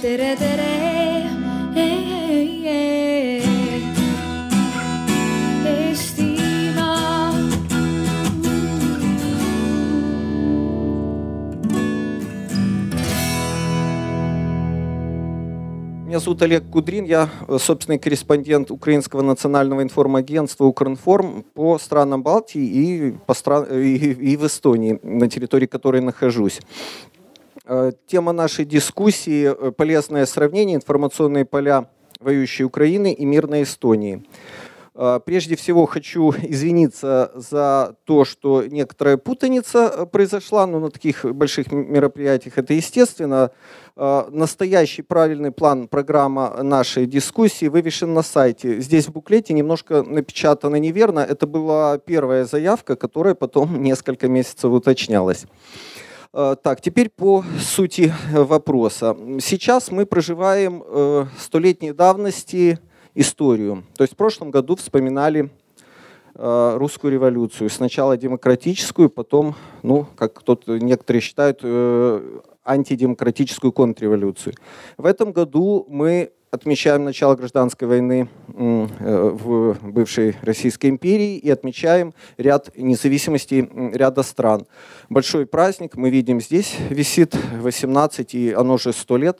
[0.00, 1.00] tere, tere.
[16.06, 22.60] Меня зовут Олег Кудрин, я э, собственный корреспондент Украинского национального информагентства «Укринформ» по странам Балтии
[22.60, 23.66] и, по стран...
[23.70, 26.62] и в Эстонии, на территории которой нахожусь.
[27.66, 31.88] Э, Тема нашей дискуссии э,– полезное сравнение информационные поля
[32.18, 34.24] воюющей Украины и мирной Эстонии.
[34.94, 41.70] Э, Прежде всего хочу извиниться за то, что некоторая путаница произошла, но на таких больших
[41.70, 43.50] мероприятиях это естественно.
[43.96, 48.80] Настоящий правильный план, программа нашей дискуссии вывешен на сайте.
[48.80, 51.20] Здесь в буклете немножко напечатано неверно.
[51.20, 55.44] Это была первая заявка, которая потом несколько месяцев уточнялась.
[56.32, 59.16] Э, Так, теперь по сути э, вопроса.
[59.40, 62.78] Сейчас мы проживаем э, столетней давности
[63.14, 63.84] историю.
[63.96, 65.50] То есть в прошлом году вспоминали
[66.32, 67.68] русскую революцию.
[67.68, 71.60] Сначала демократическую, потом, ну, как кто-то, некоторые считают,
[72.64, 74.54] антидемократическую контрреволюцию.
[74.96, 78.86] В этом году мы отмечаем начало гражданской войны э,
[79.32, 84.66] в бывшей Российской империи и отмечаем ряд независимостей ряда стран.
[85.08, 89.38] Большой праздник, мы видим здесь, висит 18, и оно же 100 лет,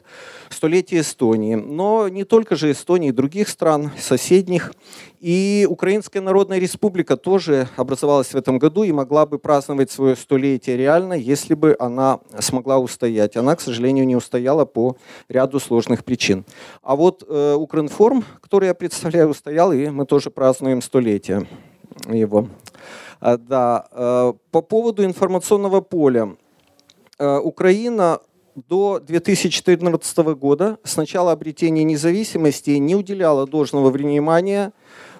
[0.49, 1.55] столетие Эстонии.
[1.55, 4.73] Но не только же Эстонии, других стран, соседних.
[5.21, 10.77] И Украинская Народная Республика тоже образовалась в этом году и могла бы праздновать свое столетие
[10.77, 13.37] реально, если бы она смогла устоять.
[13.37, 14.97] Она, к сожалению, не устояла по
[15.29, 16.43] ряду сложных причин.
[16.81, 21.45] А вот э, Укринформ, который я представляю, устоял, и мы тоже празднуем столетие
[22.09, 22.47] его.
[23.19, 26.35] А, Да, э, по поводу информационного поля.
[27.19, 28.21] Э, Украина
[28.55, 34.73] до 2014 года, с начала обретения независимости, не уделяла должного внимания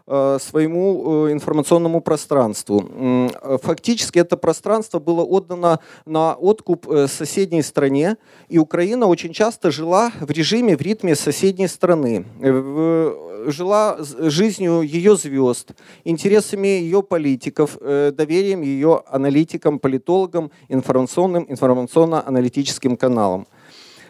[0.08, 2.84] своему э, информационному пространству.
[2.90, 8.18] Э, Фактически это пространство было отдано на откуп э, соседней стране,
[8.50, 12.26] и Украина очень часто жила в режиме, в ритме соседней страны.
[12.42, 15.72] Э, Жила жизнью ее звезд,
[16.04, 23.48] интересами ее политиков, э, доверием ее аналитикам, политологам, информационным, информационно-аналитическим каналам.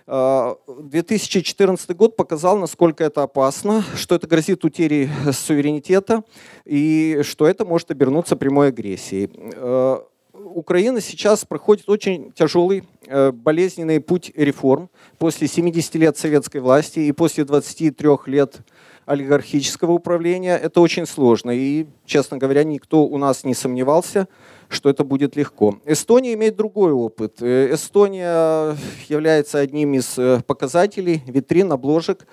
[0.08, 6.24] Э, 2014 год показал, насколько это опасно, что это грозит утерей суверенитета
[6.66, 9.30] и что это может обернуться прямой агрессией.
[9.56, 10.00] Э,
[10.34, 17.12] Украина сейчас проходит очень тяжелый, э, болезненный путь реформ после 70 лет советской власти и
[17.12, 18.60] после 23 лет
[19.06, 20.58] олигархического управления.
[20.58, 21.52] Это очень сложно.
[21.52, 24.28] И, честно говоря, никто у нас не сомневался,
[24.70, 25.80] что это будет легко.
[25.86, 27.42] Эстония имеет другой опыт.
[27.42, 28.78] Э, Эстония
[29.10, 32.26] является одним из э, показателей, витрин, обложек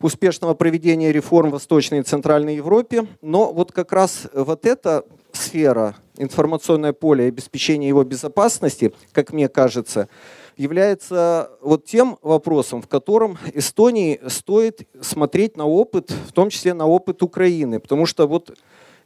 [0.00, 3.06] успешного проведения реформ в Восточной и Центральной Европе.
[3.22, 9.48] Но вот как раз вот эта сфера, информационное поле и обеспечение его безопасности, как мне
[9.48, 10.08] кажется,
[10.56, 16.86] является вот тем вопросом, в котором Эстонии стоит смотреть на опыт, в том числе на
[16.86, 18.56] опыт Украины, потому что вот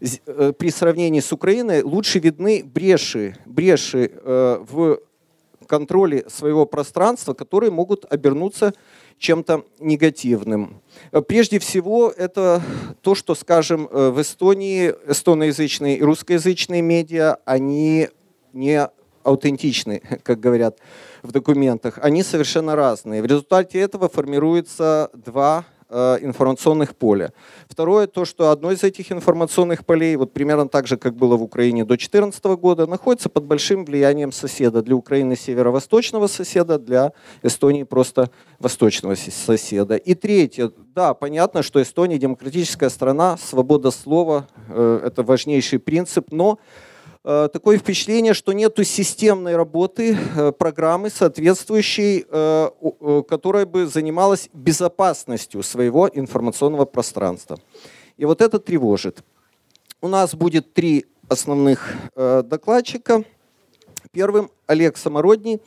[0.01, 5.01] э, при сравнении с Украиной лучше видны бреши, бреши э, в
[5.67, 8.75] контроле своего пространства, которые могут обернуться
[9.19, 10.81] чем-то негативным.
[11.29, 12.63] Прежде всего, это
[13.03, 18.09] то, что, скажем, э, в Эстонии эстоноязычные и русскоязычные медиа, они
[18.53, 18.89] не
[19.23, 20.79] аутентичны, как говорят
[21.23, 23.23] в документах, они совершенно разные.
[23.23, 27.33] В результате этого формируется два э, информационных поля.
[27.69, 31.43] Второе, то, что одно из этих информационных полей, вот примерно так же, как было в
[31.43, 34.83] Украине до 2014 года, находится под большим влиянием соседа.
[34.83, 39.97] Для Украины северо-восточного соседа, для Эстонии просто восточного соседа.
[39.97, 46.59] И третье, да, понятно, что Эстония демократическая страна, свобода слова э, это важнейший принцип, но
[47.23, 55.63] такое впечатление, что нет системной работы, э, программы соответствующей, э, э, которая бы занималась безопасностью
[55.63, 57.59] своего информационного пространства.
[58.17, 59.23] И вот это тревожит.
[60.01, 63.25] У нас будет три основных э, докладчика.
[64.13, 65.61] Первым Олег Самородний,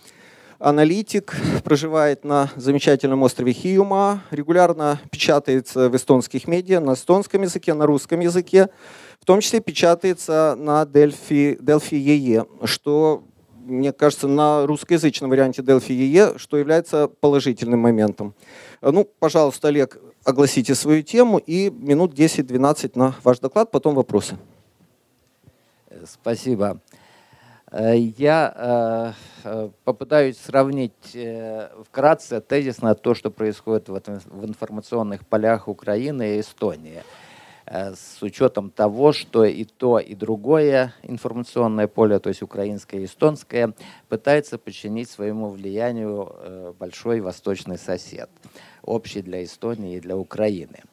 [0.57, 7.85] аналитик, проживает на замечательном острове Хиюма, регулярно печатается в эстонских медиа на эстонском языке, на
[7.85, 8.69] русском языке,
[9.23, 13.23] в том числе печатается на Delphi, Delphi EE, что,
[13.55, 18.33] мне кажется, на русскоязычном варианте Delphi EE, что является положительным моментом.
[18.81, 24.37] Э, Ну, пожалуйста, Олег, огласите свою тему и минут 10-12 на ваш доклад, потом вопросы.
[26.05, 26.81] Спасибо.
[27.71, 29.15] Я
[29.85, 31.17] попытаюсь сравнить
[31.85, 37.03] вкратце тезисно то, что происходит в информационных полях Украины и Эстонии.
[37.73, 43.05] Э, с учетом того, что и то, и другое информационное поле, то есть украинское и
[43.05, 43.73] эстонское,
[44.09, 48.29] пытается подчинить своему влиянию э, большой восточный сосед,
[48.83, 50.83] общий для Эстонии и для Украины.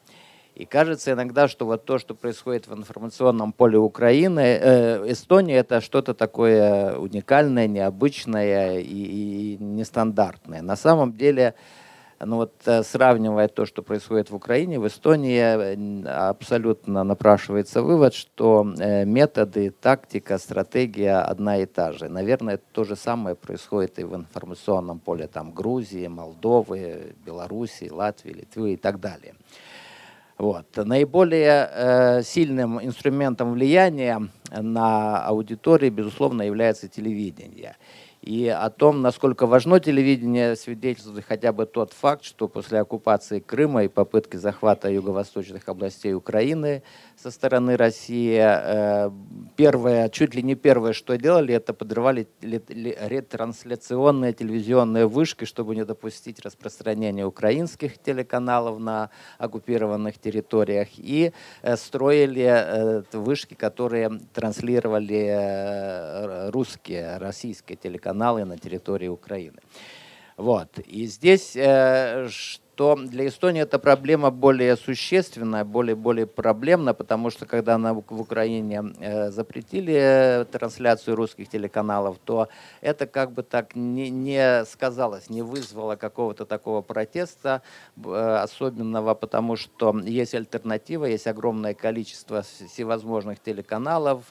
[0.55, 5.81] И кажется иногда, что вот то, что происходит в информационном поле Украины, э, Эстонии, это
[5.81, 10.63] что-то такое уникальное, необычное и, и нестандартное.
[10.63, 11.53] На самом деле
[12.25, 18.13] ну вот э, сравнивая то, что происходит в Украине, в Эстонии э, абсолютно напрашивается вывод,
[18.13, 22.09] что э, методы, тактика, стратегия одна и та же.
[22.09, 28.73] Наверное, то же самое происходит и в информационном поле там, Грузии, Молдовы, Белоруссии, Латвии, Литвы
[28.73, 29.35] и так далее.
[30.37, 30.65] Вот.
[30.75, 37.75] Наиболее э, сильным инструментом влияния на аудиторию, безусловно, является телевидение.
[38.21, 43.85] И о том, насколько важно телевидение, свидетельствует хотя бы тот факт, что после оккупации Крыма
[43.85, 46.83] и попытки захвата юго-восточных областей Украины
[47.17, 48.39] со стороны России.
[48.39, 49.09] Э,
[49.55, 56.41] первое, чуть ли не первое, что делали, это подрывали ретрансляционные телевизионные вышки, чтобы не допустить
[56.41, 59.09] распространения украинских телеканалов на
[59.39, 60.89] оккупированных территориях.
[60.97, 61.31] И
[61.63, 69.59] э, строили э, вышки, которые транслировали русские, российские телеканалы на территории Украины.
[70.37, 70.79] Вот.
[70.79, 71.55] И здесь
[72.81, 78.21] то для Эстонии эта проблема более существенная, более, более проблемна, потому что когда на, в
[78.21, 82.47] Украине э, запретили э, трансляцию русских телеканалов, то
[82.81, 87.61] это как бы так не, не сказалось, не вызвало какого-то такого протеста
[88.03, 94.23] э, особенного, потому что есть альтернатива, есть огромное количество всевозможных телеканалов,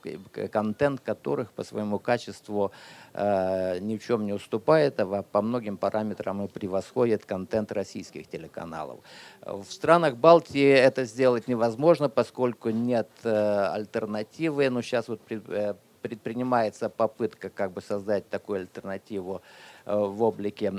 [0.51, 2.73] контент которых по своему качеству
[3.10, 9.01] э, ни в чем не уступает, а по многим параметрам и превосходит контент российских телеканалов.
[9.45, 14.71] В странах Балтии это сделать невозможно, поскольку нет э, альтернативы.
[14.71, 19.43] Но сейчас вот э, предпринимается попытка как бы создать такую альтернативу
[19.87, 20.73] э, в облике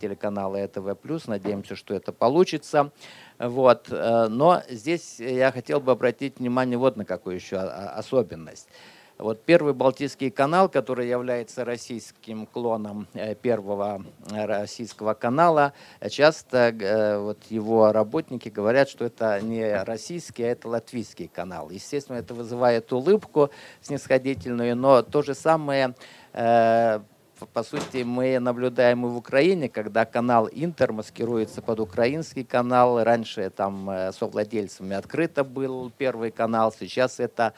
[0.00, 0.96] телеканала ЭТВ+.
[1.26, 2.90] Надеемся, что это получится.
[3.38, 3.88] Вот.
[3.90, 8.68] Но здесь я хотел бы обратить внимание вот на какую еще особенность.
[9.18, 15.72] Вот первый Балтийский канал, который является российским клоном э, первого российского канала,
[16.08, 21.68] часто э, вот его работники говорят, что это не российский, а это латвийский канал.
[21.70, 23.50] Естественно, это вызывает улыбку
[23.80, 25.96] снисходительную, но то же самое
[26.32, 27.00] э,
[27.52, 33.02] по сути, мы наблюдаем и в Украине, когда канал Интер маскируется под украинский канал.
[33.02, 37.54] Раньше там совладельцами открыто был первый канал, сейчас это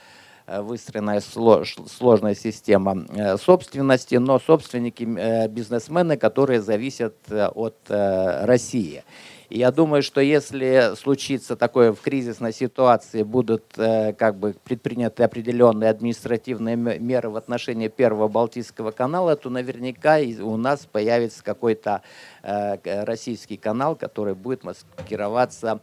[0.51, 9.05] Э, выстроенная сложная система э, собственности, но собственники э, бизнесмены, которые зависят от России.
[9.49, 15.91] И я думаю, что если случится такое в кризисной ситуации, будут как бы предприняты определенные
[15.91, 22.03] административные меры в отношении Первого Балтийского канала, то наверняка у нас появится какой-то
[22.43, 25.81] российский канал, который будет маскироваться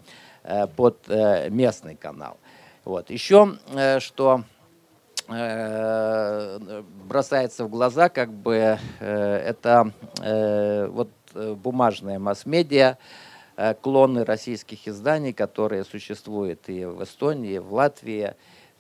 [0.78, 1.06] под
[1.50, 2.38] местный канал.
[2.86, 3.10] Вот.
[3.10, 3.58] Еще
[4.00, 4.44] что
[7.08, 9.92] бросается в глаза, как бы э, это
[10.22, 12.98] э, вот бумажная масс-медиа,
[13.82, 18.34] клоны российских изданий, которые существуют и в Эстонии, и в Латвии, Э,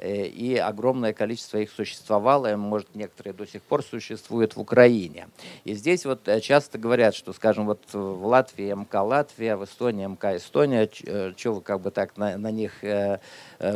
[0.03, 5.27] и огромное количество их существовало, может, некоторые до сих пор существуют в Украине.
[5.63, 10.05] И здесь вот э, часто говорят, что, скажем, вот в Латвии МК Латвия, в Эстонии
[10.05, 12.83] МК Эстония, э, что вы как бы так на, на них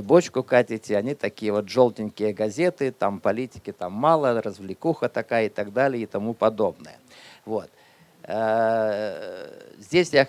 [0.04, 5.74] бочку катите, они такие вот желтенькие газеты, там политики там мало, развлекуха такая и так
[5.74, 7.00] далее и тому подобное.
[7.46, 7.70] Вот.
[8.24, 9.50] Э,
[9.80, 10.28] здесь я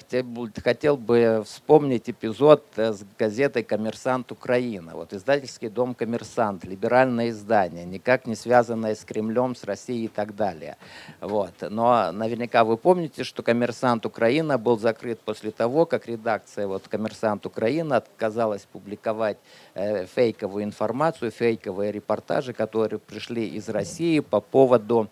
[0.64, 4.92] хотел бы вспомнить эпизод э, с газетой «Коммерсант Украина».
[4.94, 10.34] Вот издательский дом «Коммерсант», либеральное издание, никак не связанное с Кремлем, с Россией и так
[10.34, 10.78] далее.
[11.20, 11.52] Вот.
[11.60, 17.44] Но наверняка вы помните, что «Коммерсант Украина» был закрыт после того, как редакция вот, «Коммерсант
[17.44, 19.36] Украина» отказалась публиковать
[19.74, 25.08] э, фейковую информацию, фейковые репортажи, которые пришли из России по поводу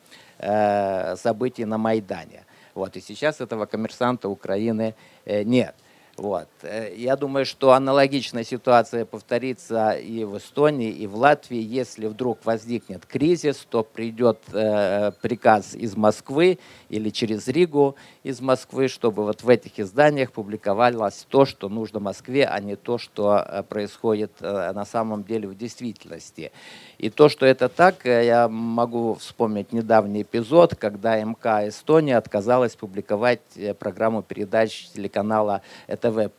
[1.19, 2.47] событий на Майдане.
[2.75, 5.75] Вот, и сейчас этого коммерсанта Украины э, нет.
[6.21, 6.49] Вот.
[6.61, 11.63] Э, я думаю, что аналогичная ситуация повторится и в Эстонии, и в Латвии.
[11.63, 16.59] Если вдруг возникнет кризис, то придет э, приказ из Москвы
[16.91, 22.45] или через Ригу из Москвы, чтобы вот в этих изданиях публиковалось то, что нужно Москве,
[22.45, 26.53] а не то, что э, происходит э, на самом деле в действительности.
[26.99, 32.77] И то, что это так, э, я могу вспомнить недавний эпизод, когда МК Эстония отказалась
[32.77, 33.41] публиковать
[33.79, 36.31] программу передач телеканала «Это ТВ+.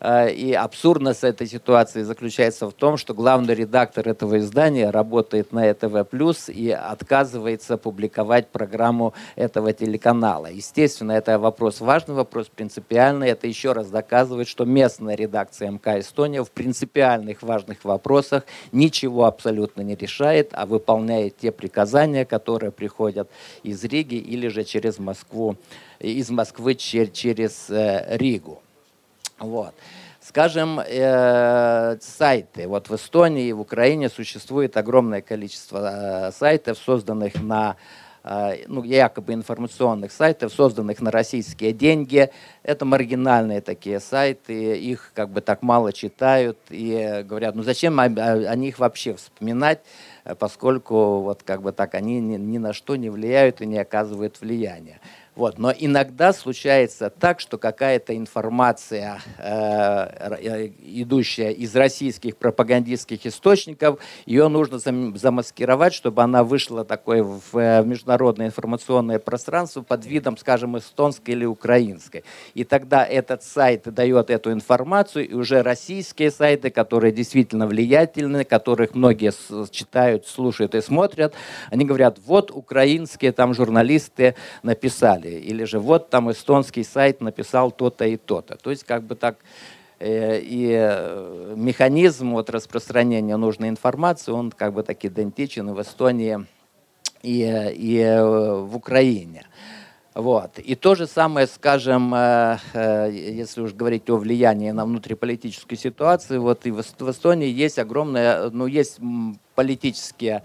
[0.00, 5.70] Э, и абсурдность этой ситуации заключается в том, что главный редактор этого издания работает на
[5.70, 6.06] ЭТВ+,
[6.48, 10.46] и отказывается публиковать программу этого телеканала.
[10.46, 13.28] Естественно, это вопрос важный, вопрос принципиальный.
[13.28, 19.82] Это еще раз доказывает, что местная редакция МК Эстония в принципиальных важных вопросах ничего абсолютно
[19.82, 23.28] не решает, а выполняет те приказания, которые приходят
[23.62, 25.56] из Риги или же через Москву,
[25.98, 28.62] из Москвы через э, Ригу.
[29.40, 29.74] Вот.
[30.20, 32.68] Скажем, э, сайты.
[32.68, 37.76] Вот в Эстонии и в Украине существует огромное количество э, сайтов, созданных на
[38.22, 42.30] э, ну, якобы информационных сайтов, созданных на российские деньги.
[42.62, 48.04] Это маргинальные такие сайты, их как бы так мало читают и говорят, ну зачем о,
[48.04, 49.80] о, них вообще вспоминать,
[50.38, 54.38] поскольку вот как бы так они ни, ни на что не влияют и не оказывают
[54.42, 55.00] влияния.
[55.40, 55.58] Вот.
[55.58, 64.48] Но иногда случается так, что какая-то информация, э, э идущая из российских пропагандистских источников, ее
[64.48, 71.30] нужно замаскировать, чтобы она вышла такой в, в международное информационное пространство под видом, скажем, эстонской
[71.30, 72.22] или украинской.
[72.52, 78.94] И тогда этот сайт дает эту информацию, и уже российские сайты, которые действительно влиятельны, которых
[78.94, 79.32] многие
[79.70, 81.32] читают, слушают и смотрят,
[81.70, 88.04] они говорят, вот украинские там журналисты написали или же вот там эстонский сайт написал то-то
[88.04, 88.56] и то-то.
[88.56, 89.36] То есть как бы так
[89.98, 96.46] э, и э, механизм вот распространения нужной информации, он как бы так идентичен в Эстонии
[97.22, 97.42] и,
[97.74, 99.46] и э, в Украине.
[100.14, 100.58] Вот.
[100.58, 102.12] И то же самое, скажем,
[102.74, 108.66] если уж говорить о влиянии на внутриполитическую ситуацию, вот и в Эстонии есть огромное, ну,
[108.66, 108.98] есть
[109.54, 110.42] политические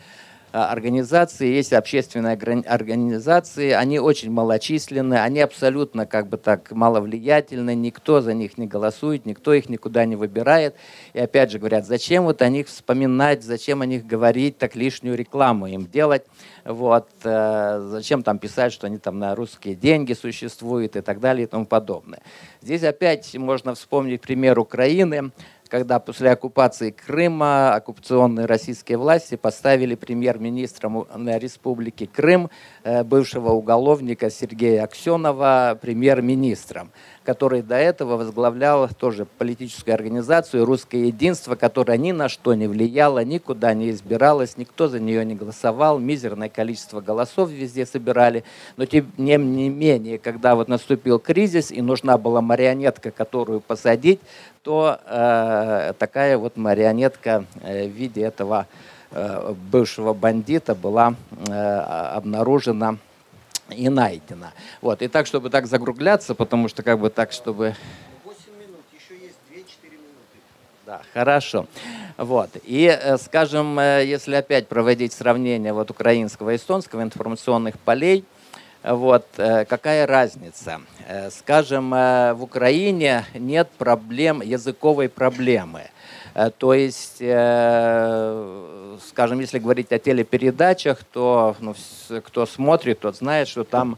[0.55, 8.33] организации, есть общественные организации, они очень малочисленны, они абсолютно как бы так маловлиятельны, никто за
[8.33, 10.75] них не голосует, никто их никуда не выбирает.
[11.13, 15.17] И опять же говорят, зачем вот о них вспоминать, зачем о них говорить, так лишнюю
[15.17, 16.23] рекламу им делать,
[16.63, 21.43] вот, э, зачем там писать, что они там на русские деньги существуют и так далее
[21.43, 22.21] и тому подобное.
[22.61, 25.31] Здесь опять можно вспомнить пример Украины,
[25.69, 32.49] когда после оккупации Крыма оккупационные российские власти поставили премьер-министром Республики Крым
[32.83, 36.91] э, бывшего уголовника Сергея Аксенова премьер-министром,
[37.25, 43.23] который до этого возглавлял тоже политическую организацию «Русское единство», которая ни на что не влияла,
[43.25, 48.43] никуда не избиралась, никто за нее не голосовал, мизерное количество голосов везде собирали.
[48.77, 54.19] Но тем не менее, когда вот наступил кризис и нужна была марионетка, которую посадить,
[54.63, 58.67] то э, такая вот марионетка э, в виде этого
[59.11, 61.15] э, бывшего бандита была
[61.47, 62.97] э, обнаружена
[63.69, 64.53] и найдена.
[64.81, 65.01] Вот.
[65.01, 67.75] И так, чтобы так закругляться, потому что как бы так, чтобы...
[68.23, 70.39] 8 минут, еще есть 2-4 минуты.
[70.85, 71.67] Да, хорошо.
[72.17, 72.51] Вот.
[72.63, 78.23] И, э, скажем, э, если опять проводить сравнение вот украинского и эстонского информационных полей,
[78.83, 80.81] вот, э, какая разница?
[81.31, 85.89] Скажем, в Украине нет проблем, языковой проблемы.
[86.57, 87.15] То есть,
[89.07, 91.73] скажем, если говорить о телепередачах, то ну,
[92.09, 93.97] кто смотрит, тот знает, что там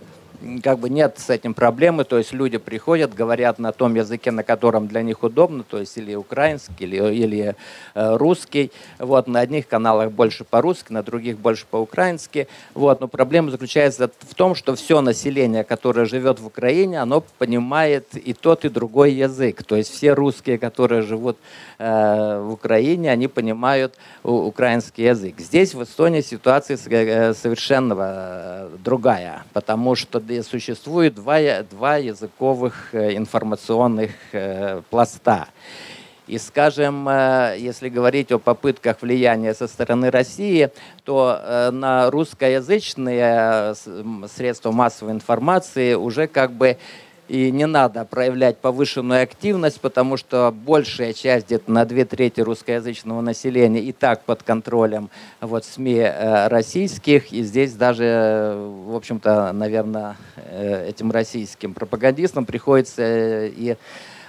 [0.64, 4.44] как бы нет с этим проблемы, то есть люди приходят, говорят на том языке, на
[4.44, 7.56] котором для них удобно, то есть или украинский, или, или
[7.96, 8.72] э, русский.
[9.00, 12.48] Вот, на одних каналах больше по-русски, на других больше по-украински.
[12.74, 18.16] Вот, но проблема заключается в том, что все население, которое живет в Украине, оно понимает
[18.16, 19.64] и тот, и другой язык.
[19.64, 21.38] То есть все русские, которые живут
[21.80, 25.40] э, в Украине, они понимают украинский язык.
[25.40, 33.16] Здесь в Эстонии ситуация э, совершенно э, другая, потому что существует два, два языковых э,
[33.16, 35.48] информационных э, пласта.
[36.28, 40.70] И, скажем, э, если говорить о попытках влияния со стороны России,
[41.04, 43.76] то на русскоязычные
[44.28, 46.78] средства массовой информации уже как бы
[47.28, 53.22] и не надо проявлять повышенную активность, потому что большая часть, где-то на две трети русскоязычного
[53.22, 55.10] населения и так под контролем
[55.42, 57.32] вот, СМИ э, российских.
[57.32, 58.56] И здесь даже,
[58.86, 63.76] в общем-то, наверное, э, этим российским пропагандистам приходится и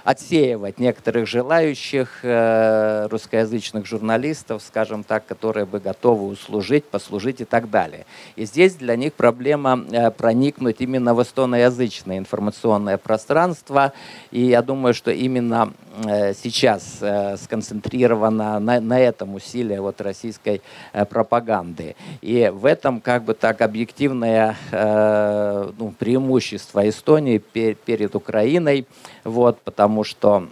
[0.03, 7.69] отсеивать некоторых желающих э, русскоязычных журналистов, скажем так, которые бы готовы услужить, послужить и так
[7.69, 8.05] далее.
[8.35, 13.93] И здесь для них проблема э, проникнуть именно в эстоноязычное информационное пространство.
[14.31, 15.73] И я думаю, что именно
[16.05, 20.61] э, сейчас э, сконцентрировано на, на этом усилие вот российской
[20.93, 21.95] э, пропаганды.
[22.21, 28.85] И в этом как бы так объективное э, ну, преимущество Эстонии пер, перед Украиной,
[29.29, 30.47] вот, потому что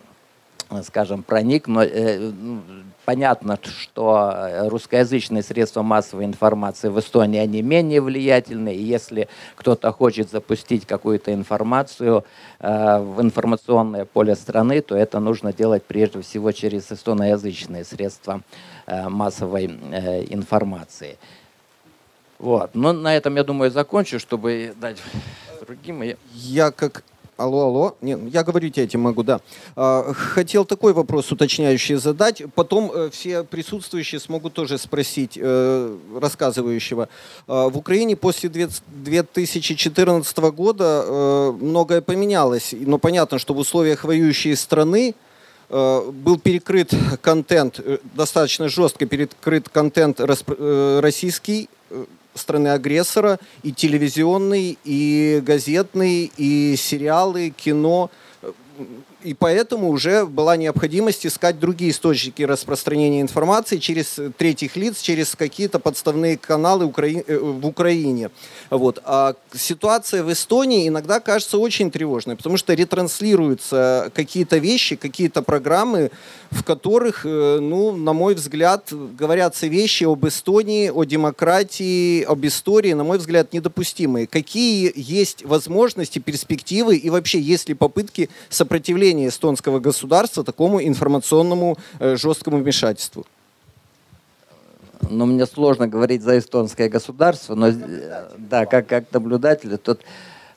[0.84, 2.62] скажем, проникнуть, э, ну,
[3.05, 10.29] понятно, что русскоязычные средства массовой информации в Эстонии, они менее влиятельны, и если кто-то хочет
[10.29, 12.25] запустить какую-то информацию
[12.60, 18.41] э, в информационное поле страны, то это нужно делать прежде всего через эстоноязычные средства
[18.88, 21.17] э, массовой информации.
[22.39, 22.75] Вот.
[22.75, 25.01] Но на этом, я думаю, закончу, чтобы дать
[25.65, 26.03] другим.
[26.34, 27.03] Я как
[27.38, 27.96] Алло, алло.
[28.01, 29.41] Нет, я говорить этим могу, да.
[29.75, 32.41] А, хотел такой вопрос уточняющий задать.
[32.56, 37.10] Потом э, все присутствующие смогут тоже спросить э, рассказывающего.
[37.48, 42.74] А, в Украине после 2014 года э, многое поменялось.
[42.75, 45.13] Но понятно, что в условиях воюющей страны
[45.70, 47.82] был перекрыт контент,
[48.15, 51.67] достаточно жестко перекрыт контент российский,
[52.38, 58.10] страны-агрессора, и телевизионный, и газетный, и сериалы, кино
[59.24, 65.79] и поэтому уже была необходимость искать другие источники распространения информации через третьих лиц, через какие-то
[65.79, 67.24] подставные каналы Украи...
[67.27, 68.29] Э, в Украине.
[68.69, 69.00] Вот.
[69.03, 76.12] А ситуация в Эстонии иногда кажется очень тревожной, потому что ретранслируются какие-то вещи, какие-то программы,
[76.51, 82.93] в которых, э, ну, на мой взгляд, говорятся вещи об Эстонии, о демократии, об истории,
[82.93, 84.27] на мой взгляд, недопустимые.
[84.27, 91.78] Какие есть возможности, перспективы и вообще есть ли попытки сопротивления сопротивление эстонского государства такому информационному
[92.00, 93.26] э, жесткому вмешательству?
[95.10, 97.74] Ну, мне сложно говорить за эстонское государство, но э,
[98.38, 100.02] да, как, как наблюдатель, тут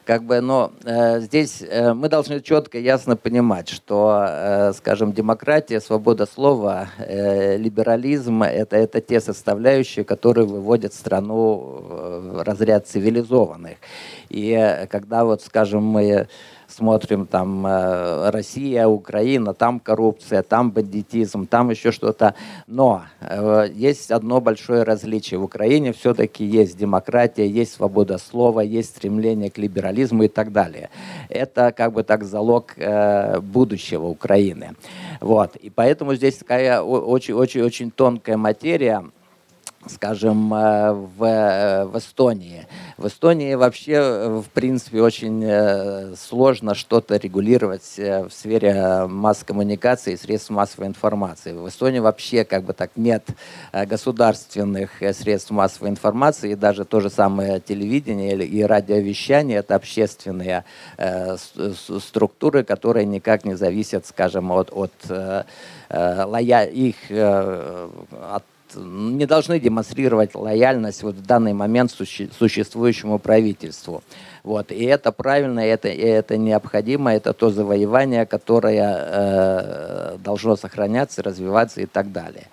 [0.04, 5.12] как бы, но э, здесь э, мы должны четко и ясно понимать, что, э, скажем,
[5.12, 11.54] демократия, свобода слова, э, либерализм это, это те составляющие, которые выводят страну
[12.35, 13.76] в разряд цивилизованных.
[14.30, 16.26] И э, когда вот, скажем, мы
[16.70, 22.34] смотрим там э, Россия, Украина, там коррупция, там бандитизм, там еще что-то.
[22.66, 25.38] Но э, есть одно большое различие.
[25.38, 30.90] В Украине все-таки есть демократия, есть свобода слова, есть стремление к либерализму и так далее.
[31.28, 34.75] Это как бы так залог э, будущего Украины.
[35.21, 35.56] Вот.
[35.56, 39.04] И поэтому здесь такая очень-очень-очень тонкая материя,
[39.86, 42.66] скажем, э, в, э, в Эстонии.
[42.99, 50.50] В Эстонии вообще, э, в принципе, очень сложно что-то регулировать в сфере масс-коммуникации и средств
[50.50, 51.52] массовой информации.
[51.52, 53.26] В Эстонии вообще как бы так нет
[53.73, 60.64] государственных средств массовой информации, и даже то же самое телевидение и радиовещание– это общественные
[62.00, 64.93] структуры, которые никак не зависят, скажем, от, от
[65.88, 66.64] лоя...
[66.64, 68.45] их от
[68.76, 74.02] не должны демонстрировать лояльность вот в данный момент суще, существующему правительству.
[74.43, 74.73] Вот.
[74.73, 81.80] И это правильно, это, и это необходимо, это то завоевание, которое э, должно сохраняться, развиваться
[81.83, 82.47] и так далее.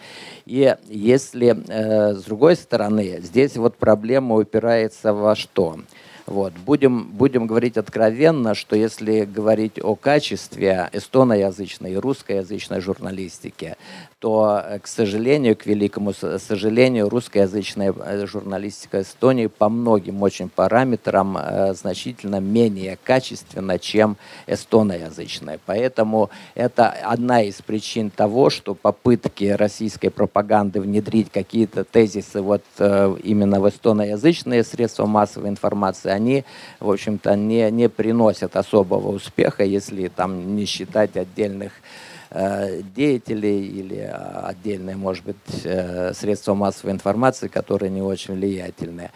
[0.46, 5.78] И если, э, с другой стороны, здесь вот проблема упирается во что?
[6.28, 6.52] Вот.
[6.66, 13.78] Будем, будем говорить откровенно, что если говорить о качестве эстоноязычной и русскоязычной журналистики,
[14.20, 21.38] то, э, к сожалению, к великому сожалению, русскоязычная э, журналистика Эстонии по многим очень параметрам
[21.38, 25.60] э, значительно менее качественна, чем эстоноязычная.
[25.68, 33.60] Поэтому это одна из причин того, что попытки российской пропаганды внедрить какие-то тезисы вот именно
[33.60, 36.44] в эстоноязычные средства массовой информации, они,
[36.80, 41.72] в общем-то, не, не приносят особого успеха, если там не считать отдельных
[42.96, 49.12] деятелей или а, отдельные, может быть, э, средства массовой информации, которые не очень влиятельные.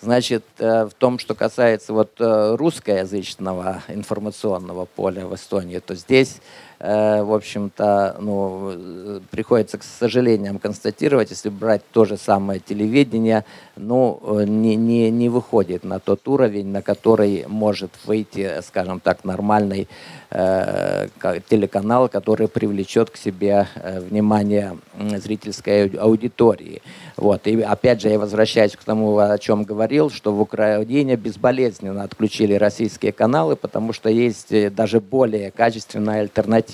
[0.00, 6.40] Значит, э, в том, что касается вот русскоязычного информационного поля в Эстонии, то здесь
[6.71, 13.44] Э, в общем-то, ну, приходится, к сожалению, констатировать, если брать то же самое телевидение,
[13.76, 19.88] ну, не, не, не выходит на тот уровень, на который может выйти, скажем так, нормальный
[20.30, 21.08] э,
[21.48, 26.82] телеканал, который привлечет к себе э, внимание зрительской аудитории.
[27.16, 27.46] Вот.
[27.46, 32.54] И опять же, я возвращаюсь к тому, о чем говорил что в Украине безболезненно отключили
[32.54, 36.71] российские каналы, потому что есть э, даже более качественная альтернатива.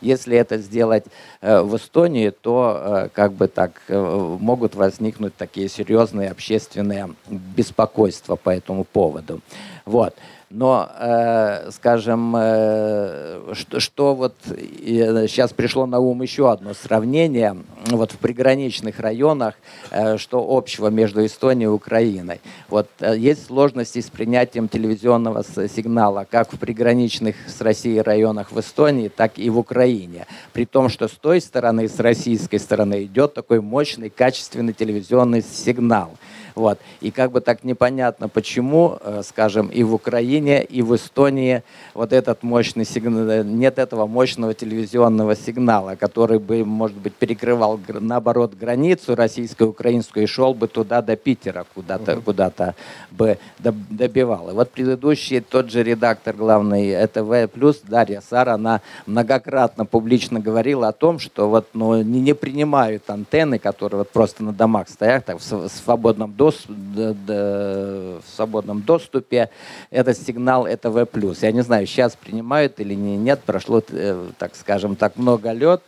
[0.00, 1.04] Если это сделать
[1.40, 8.50] э, в Эстонии, то э, как бы так могут возникнуть такие серьезные общественные беспокойства по
[8.50, 9.40] этому поводу.
[9.84, 10.14] Вот.
[10.50, 17.54] Но, э, скажем, э, что, что вот э, сейчас пришло на ум еще одно сравнение.
[17.88, 19.56] Вот в приграничных районах,
[19.90, 22.40] э, что общего между Эстонией и Украиной.
[22.70, 28.58] Вот э, есть сложности с принятием телевизионного сигнала, как в приграничных с Россией районах в
[28.58, 30.26] Эстонии, так и в Украине.
[30.54, 36.12] При том, что с той стороны, с российской стороны, идет такой мощный, качественный телевизионный сигнал.
[36.58, 36.80] Вот.
[37.00, 41.62] И как бы так непонятно, почему, э, скажем, и в Украине, и в Эстонии
[41.94, 48.54] вот этот мощный сигнал, нет этого мощного телевизионного сигнала, который бы, может быть, перекрывал, наоборот,
[48.54, 52.22] границу российско-украинскую и шел бы туда до Питера, куда-то uh-huh.
[52.22, 52.74] куда
[53.10, 54.50] бы добивал.
[54.50, 60.92] И вот предыдущий, тот же редактор главный ЭТВ+, Дарья Сара, она многократно публично говорила о
[60.92, 65.38] том, что вот, ну, не, не принимают антенны, которые вот просто на домах стоят, так,
[65.40, 69.50] в свободном доступе, в свободном доступе
[69.90, 71.06] этот сигнал это В+.
[71.40, 75.80] Я не знаю, сейчас принимают или не, нет, прошло, э, так скажем, так много лет.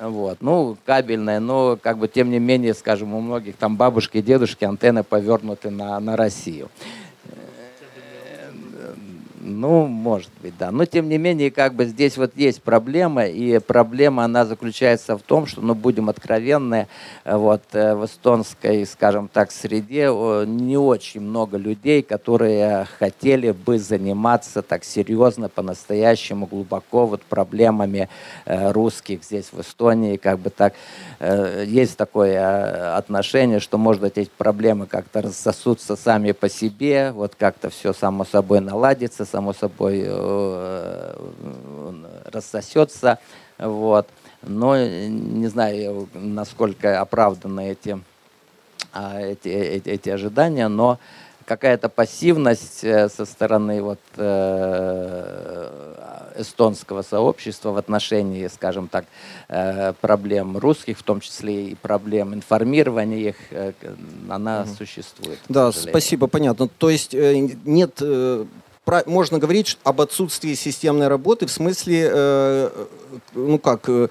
[0.00, 0.38] Вот.
[0.40, 4.64] Ну, кабельная, но как бы тем не менее, скажем, у многих там бабушки и дедушки
[4.64, 6.70] антенны повернуты на, на Россию.
[9.42, 10.70] Ну, может быть, да.
[10.70, 15.22] Но, тем не менее, как бы здесь вот есть проблема, и проблема, она заключается в
[15.22, 16.88] том, что, ну, будем откровенны,
[17.24, 20.10] вот э, в эстонской, скажем так, среде
[20.46, 28.10] не очень много людей, которые хотели бы заниматься так серьезно, по-настоящему глубоко вот проблемами
[28.44, 30.74] э, русских здесь в Эстонии, как бы так,
[31.18, 37.34] э, есть такое отношение, что, может быть, эти проблемы как-то рассосутся сами по себе, вот
[37.38, 41.14] как-то все само собой наладится, само собой э,
[42.24, 43.18] рассосется.
[43.58, 44.08] Вот.
[44.42, 48.00] Но не знаю, насколько оправданы эти,
[48.92, 50.98] а, эти, эти, эти ожидания, но
[51.44, 55.94] какая-то пассивность э, со стороны вот, э,
[56.36, 59.04] эстонского сообщества в отношении, скажем так,
[60.00, 63.36] проблем русских, в том числе и проблем информирования их,
[64.30, 64.70] она угу.
[64.74, 65.38] существует.
[65.48, 66.68] Да, спасибо, понятно.
[66.68, 68.00] То есть нет
[69.06, 72.70] можно говорить об отсутствии системной работы в смысле, э,
[73.34, 74.08] ну как, э,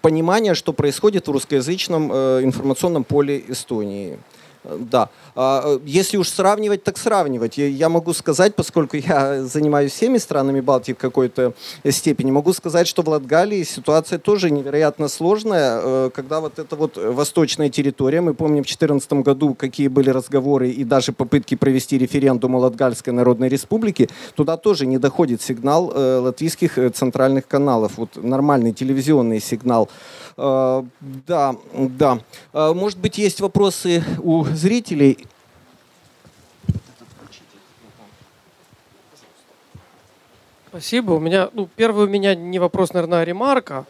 [0.00, 4.18] понимания, что происходит в русскоязычном э, информационном поле Эстонии.
[4.64, 5.10] Да.
[5.36, 7.58] А, если уж сравнивать, так сравнивать.
[7.58, 11.54] Я могу сказать, поскольку я занимаюсь всеми странами Балтии в какой-то
[11.90, 16.96] степени, могу сказать, что в Латгалии ситуация тоже невероятно сложная, э, когда вот эта вот
[16.96, 22.54] восточная территория, мы помним в 2014 году, какие были разговоры и даже попытки провести референдум
[22.54, 28.10] о Латгальской Народной Республике, туда тоже не доходит сигнал э, латвийских э, центральных каналов, вот
[28.16, 29.88] нормальный телевизионный сигнал.
[30.36, 30.84] Да,
[31.72, 32.18] да.
[32.52, 35.23] Может быть, есть вопросы у зрителей.
[40.74, 41.12] Спасибо.
[41.12, 43.84] У меня, ну, первый у меня не вопрос, наверное, а ремарка.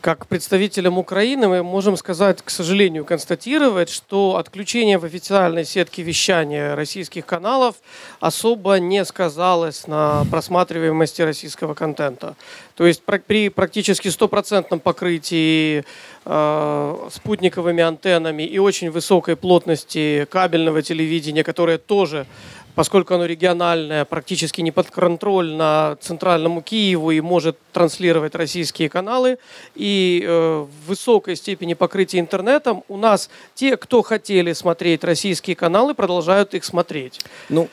[0.00, 6.74] Как представителям Украины мы можем сказать, к сожалению, констатировать, что отключение в официальной сетке вещания
[6.74, 7.74] российских каналов
[8.20, 12.36] особо не сказалось на просматриваемости российского контента.
[12.74, 15.84] То есть при практически стопроцентном покрытии
[16.24, 22.26] э, спутниковыми антеннами и очень высокой плотности кабельного телевидения, которое тоже
[22.74, 29.38] поскольку оно региональное, практически не подконтрольно центральному Киеву и может транслировать российские каналы,
[29.74, 35.94] и э, в высокой степени покрытия интернетом у нас те, кто хотели смотреть российские каналы,
[35.94, 37.20] продолжают их смотреть.
[37.48, 37.68] Ну,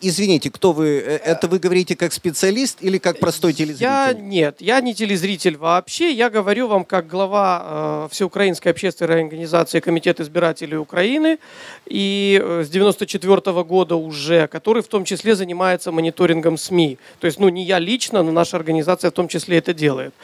[0.00, 1.02] Извините, кто вы?
[1.04, 3.82] Э, это вы говорите как специалист или как простой телезритель?
[3.82, 6.12] Я нет, я не телезритель вообще.
[6.12, 11.38] Я говорю вам как глава э, Всеукраинской общественной организации Комитет избирателей Украины
[11.86, 16.98] и э, с 94 -го года уже, который в том числе занимается мониторингом СМИ.
[17.20, 20.14] То есть, ну не я лично, но наша организация в том числе это делает.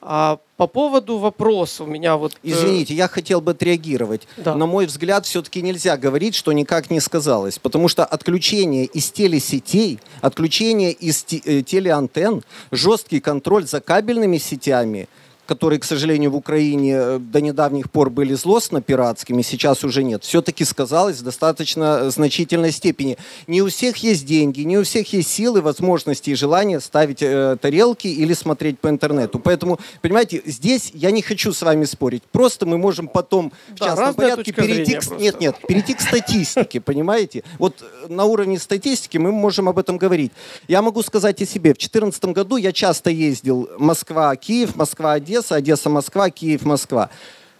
[0.00, 2.32] А по поводу вопроса у меня вот...
[2.34, 4.26] Э, Извините, я хотел бы отреагировать.
[4.36, 4.54] Да.
[4.54, 7.58] На мой взгляд, все-таки нельзя говорить, что никак не сказалось.
[7.58, 15.08] Потому что отключение из телесетей, отключение из э, телеантенн, жесткий контроль за кабельными сетями–
[15.46, 20.24] которые, к сожалению, в Украине э, до недавних пор были злостно пиратскими, сейчас уже нет,
[20.24, 23.16] все-таки сказалось в достаточно значительной степени.
[23.46, 27.56] Не у всех есть деньги, не у всех есть силы, возможности и желание ставить э,
[27.60, 29.38] тарелки или смотреть по интернету.
[29.38, 32.22] Поэтому, понимаете, здесь я не хочу с вами спорить.
[32.24, 35.18] Просто мы можем потом в да, частном порядке перейти к...
[35.18, 37.44] Нет, нет, перейти к статистике, понимаете?
[37.58, 40.32] Вот э, на уровне статистики мы можем об этом говорить.
[40.68, 41.70] Я могу сказать о себе.
[41.70, 47.10] В 2014 году я часто ездил Москва-Киев, Москва-Одесса, Одесса, Одесса-Москва, Киев-Москва.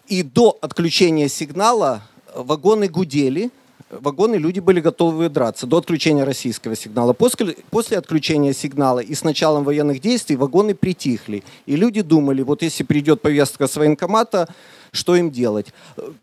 [0.08, 2.02] И до отключения сигнала
[2.34, 3.50] вагоны гудели,
[3.90, 7.12] вагоны люди были готовы драться до отключения российского сигнала.
[7.12, 11.42] После, после отключения сигнала и с началом военных действий вагоны притихли.
[11.66, 14.48] И люди думали, вот если придет повестка с военкомата,
[14.92, 15.74] что им делать.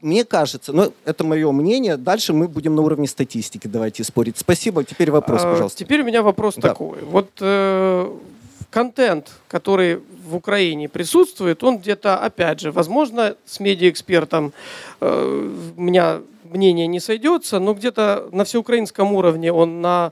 [0.01, 4.37] Мне кажется, ну, это мое мнение, дальше мы будем на уровне статистики, давайте спорить.
[4.39, 5.77] Спасибо, теперь вопрос, а, пожалуйста.
[5.77, 6.69] Теперь у меня вопрос да.
[6.69, 7.03] такой.
[7.03, 8.11] Вот э,
[8.71, 14.53] контент, который в Украине присутствует, он где-то, опять же, возможно, с медиаэкспертом
[15.01, 20.11] э, у меня мнение не сойдется, но где-то на всеукраинском уровне он на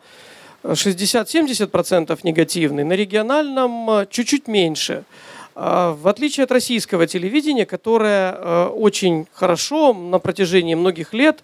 [0.63, 5.04] 60-70% негативный, на региональном э, чуть-чуть меньше.
[5.54, 11.43] А, в отличие от российского телевидения, которое э, очень хорошо на протяжении многих лет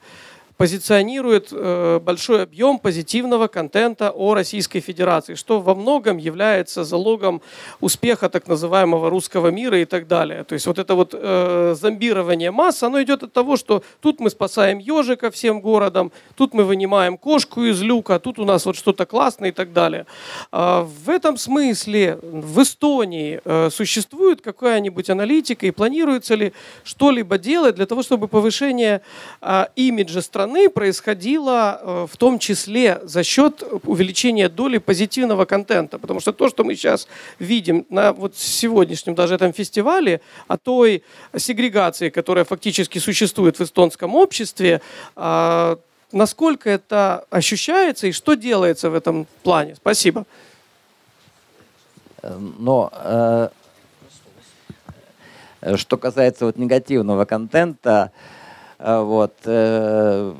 [0.57, 7.41] позиционирует э, большой объем позитивного контента о Российской Федерации, что во многом является залогом
[7.79, 10.43] успеха так называемого русского мира и так далее.
[10.43, 14.31] То есть вот это вот э, зомбирование масс, оно идет от того, что тут мы
[14.31, 19.05] спасаем ежика всем городом, тут мы вынимаем кошку из люка, тут у нас вот что-то
[19.05, 20.07] классное и так далее.
[20.51, 27.75] А в этом смысле в Эстонии э, существует какая-нибудь аналитика и планируется ли что-либо делать
[27.75, 29.01] для того, чтобы повышение
[29.41, 35.99] э, имиджа страны страны происходило э, в том числе за счет увеличения доли позитивного контента.
[35.99, 37.07] Потому что то, что мы сейчас
[37.39, 41.03] видим на вот сегодняшнем даже этом фестивале, о той
[41.37, 44.81] сегрегации, которая фактически существует в эстонском обществе,
[45.15, 45.77] а,
[46.13, 49.75] насколько это ощущается и что делается в этом плане?
[49.75, 50.25] Спасибо.
[52.59, 53.49] Но э,
[55.75, 58.36] что касается вот негативного контента, а,
[58.79, 59.33] вот.
[59.45, 60.33] Э,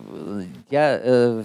[0.69, 1.43] я э,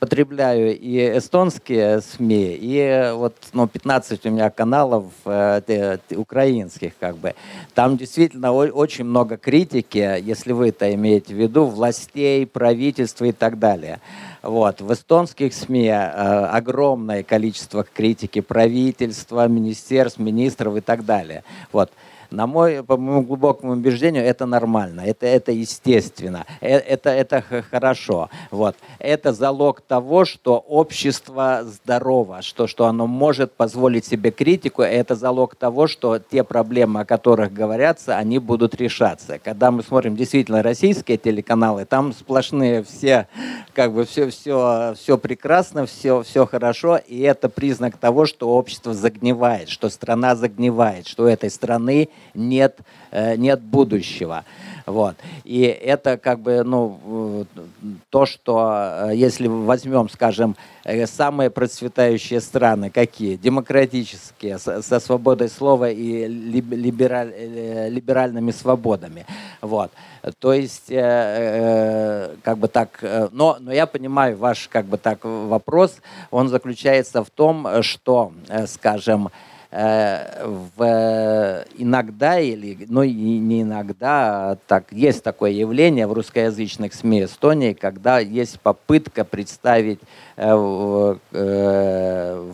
[0.00, 6.92] потребляю и эстонские СМИ, и вот ну, 15 у меня каналов э, украинских.
[6.98, 7.34] Как бы.
[7.74, 13.60] Там действительно очень много критики, если вы это имеете в виду, властей, правительства и так
[13.60, 14.00] далее.
[14.42, 14.80] Вот.
[14.80, 16.00] В эстонских СМИ э,
[16.46, 21.44] огромное количество критики правительства, министерств, министров и так далее.
[21.72, 21.92] Вот.
[22.32, 28.30] На мой, по моему глубокому убеждению, это нормально, это, это естественно, это, это хорошо.
[28.50, 28.76] Вот.
[28.98, 35.54] Это залог того, что общество здорово, что, что оно может позволить себе критику, это залог
[35.54, 39.38] того, что те проблемы, о которых говорятся, они будут решаться.
[39.38, 43.28] Когда мы смотрим действительно российские телеканалы, там сплошные все,
[43.74, 48.94] как бы все, все, все прекрасно, все, все хорошо, и это признак того, что общество
[48.94, 52.78] загнивает, что страна загнивает, что у этой страны нет,
[53.10, 54.44] э, нет будущего.
[54.86, 55.16] Вот.
[55.44, 57.46] И это как бы, ну,
[58.10, 63.36] то, что э, если возьмем, скажем, э, самые процветающие страны, какие?
[63.36, 67.32] Демократические, со свободой слова и либераль,
[67.90, 69.26] либеральными свободами.
[69.60, 69.92] Вот.
[70.38, 75.96] То есть, как бы так, но, но я понимаю ваш, как бы так, вопрос,
[76.30, 78.32] он заключается в том, что,
[78.66, 86.92] скажем, Э, в, иногда или, ну не иногда, а так есть такое явление в русскоязычных
[86.92, 90.00] СМИ Эстонии, когда есть попытка представить
[90.36, 92.52] э, э,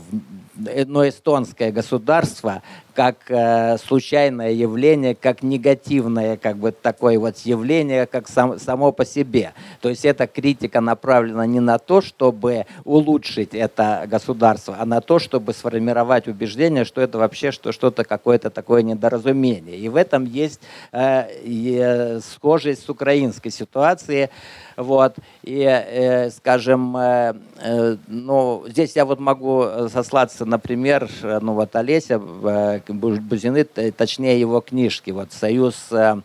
[0.86, 2.62] но эстонское государство
[2.98, 9.04] как э, случайное явление, как негативное как бы такое вот явление, как сам, само по
[9.04, 9.52] себе.
[9.80, 15.20] То есть эта критика направлена не на то, чтобы улучшить это государство, а на то,
[15.20, 19.76] чтобы сформировать убеждение, что это вообще что, что-то какое-то такое недоразумение.
[19.76, 24.28] И в этом есть э, и, схожесть с украинской ситуацией.
[24.76, 25.14] Вот.
[25.44, 32.20] И, э, скажем, э, э, ну, здесь я вот могу сослаться, например, ну вот Олеся
[32.20, 36.20] э, Бузины, точнее его книжки, вот «Союз э,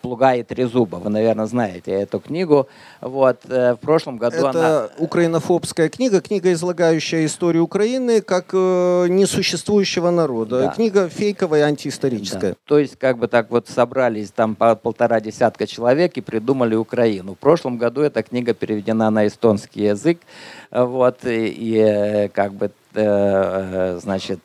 [0.00, 0.96] Плуга и Трезуба».
[0.96, 2.68] Вы, наверное, знаете эту книгу.
[3.00, 4.88] Вот, э, в прошлом году Это она...
[4.98, 10.60] украинофобская книга, книга, излагающая историю Украины как э, несуществующего народа.
[10.60, 10.68] Да.
[10.68, 12.52] Книга фейковая, антиисторическая.
[12.52, 12.56] Да.
[12.64, 17.34] То есть, как бы так вот собрались там по полтора десятка человек и придумали Украину.
[17.34, 20.18] В прошлом году эта книга переведена на эстонский язык.
[20.70, 24.40] Вот, и, и как бы значит,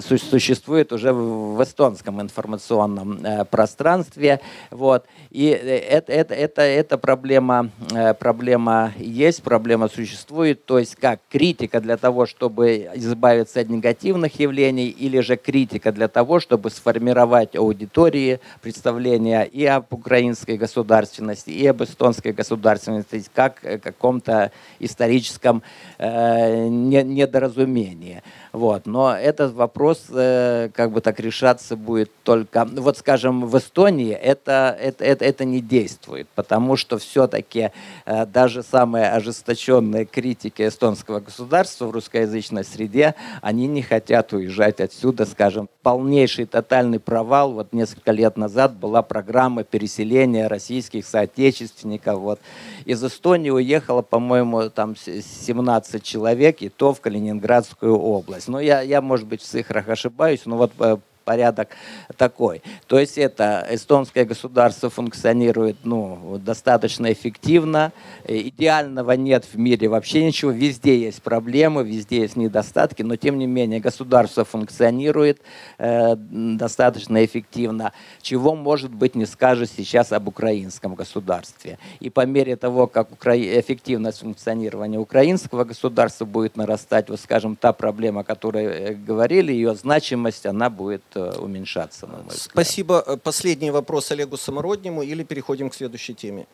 [0.00, 4.31] существует уже в эстонском информационном пространстве.
[4.70, 5.04] Вот.
[5.30, 7.70] И это, это, это, эта проблема,
[8.18, 10.64] проблема есть, проблема существует.
[10.64, 16.08] То есть как критика для того, чтобы избавиться от негативных явлений, или же критика для
[16.08, 24.52] того, чтобы сформировать аудитории представления и об украинской государственности, и об эстонской государственности, как каком-то
[24.78, 25.62] историческом
[25.98, 28.22] э, недоразумении.
[28.52, 28.84] Вот.
[28.84, 32.66] Но этот вопрос э, как бы так решаться будет только...
[32.66, 37.70] Вот, скажем, в Эстонии это, это, это, это не действует, потому что все-таки
[38.04, 45.24] э, даже самые ожесточенные критики эстонского государства в русскоязычной среде, они не хотят уезжать отсюда,
[45.24, 47.52] скажем, полнейший тотальный провал.
[47.52, 52.18] Вот несколько лет назад была программа переселения российских соотечественников.
[52.18, 52.40] Вот.
[52.84, 59.00] Из Эстонии уехало, по-моему, там 17 человек, и то в Калининградскую область ну я, я,
[59.00, 61.68] может быть, в цифрах ошибаюсь, но вот э, порядок
[62.16, 62.62] такой.
[62.86, 67.92] То есть это эстонское государство функционирует ну, достаточно эффективно.
[68.24, 70.50] Э, идеального нет в мире вообще ничего.
[70.50, 75.40] Везде есть проблемы, везде есть недостатки, но тем не менее государство функционирует
[75.78, 77.92] э, достаточно эффективно.
[78.20, 81.78] Чего, может быть, не скажешь сейчас об украинском государстве.
[82.00, 83.36] И по мере того, как укра...
[83.36, 89.74] эффективность функционирования украинского государства будет нарастать, вот скажем, та проблема, о которой э, говорили, ее
[89.74, 93.02] значимость, она будет уменьшаться, на мой Спасибо.
[93.06, 96.46] Э, последний вопрос Олегу Самороднему или переходим к следующей теме?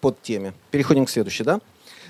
[0.00, 0.52] Под теме.
[0.70, 1.60] Переходим к следующей, да?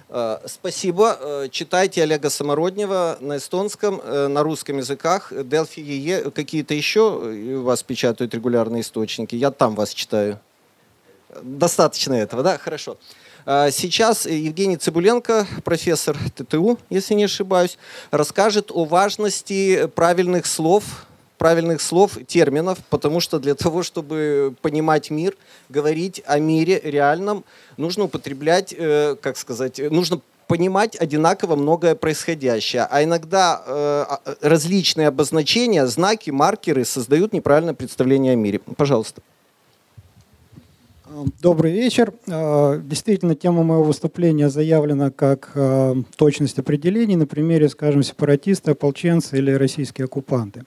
[0.09, 1.49] Э, спасибо.
[1.51, 5.33] Читайте Олега Самороднева на эстонском, на русском языках.
[5.33, 9.35] Делфи ЕЕ, какие-то еще у вас печатают регулярные источники?
[9.37, 10.41] Я там вас читаю.
[11.43, 12.59] Достаточно этого, да?
[12.59, 12.97] Хорошо.
[13.45, 17.77] Сейчас Евгений Цибуленко, профессор ТТУ, если не ошибаюсь,
[18.11, 21.07] расскажет о важности правильных слов
[21.39, 25.37] правильных слов, терминов, потому что для того, чтобы понимать мир,
[25.69, 27.45] говорить о мире реальном,
[27.77, 32.87] нужно употреблять, э, как сказать, нужно понимать одинаково многое происходящее.
[32.91, 34.05] А иногда э,
[34.41, 38.61] различные обозначения, знаки, маркеры создают неправильное представление о мире.
[38.77, 39.23] Пожалуйста.
[41.41, 42.13] Добрый вечер.
[42.27, 49.39] Э, действительно, тема моего выступления заявлена как э, точность определений на примере, скажем, сепаратисты, ополченцы
[49.39, 50.65] или российские оккупанты.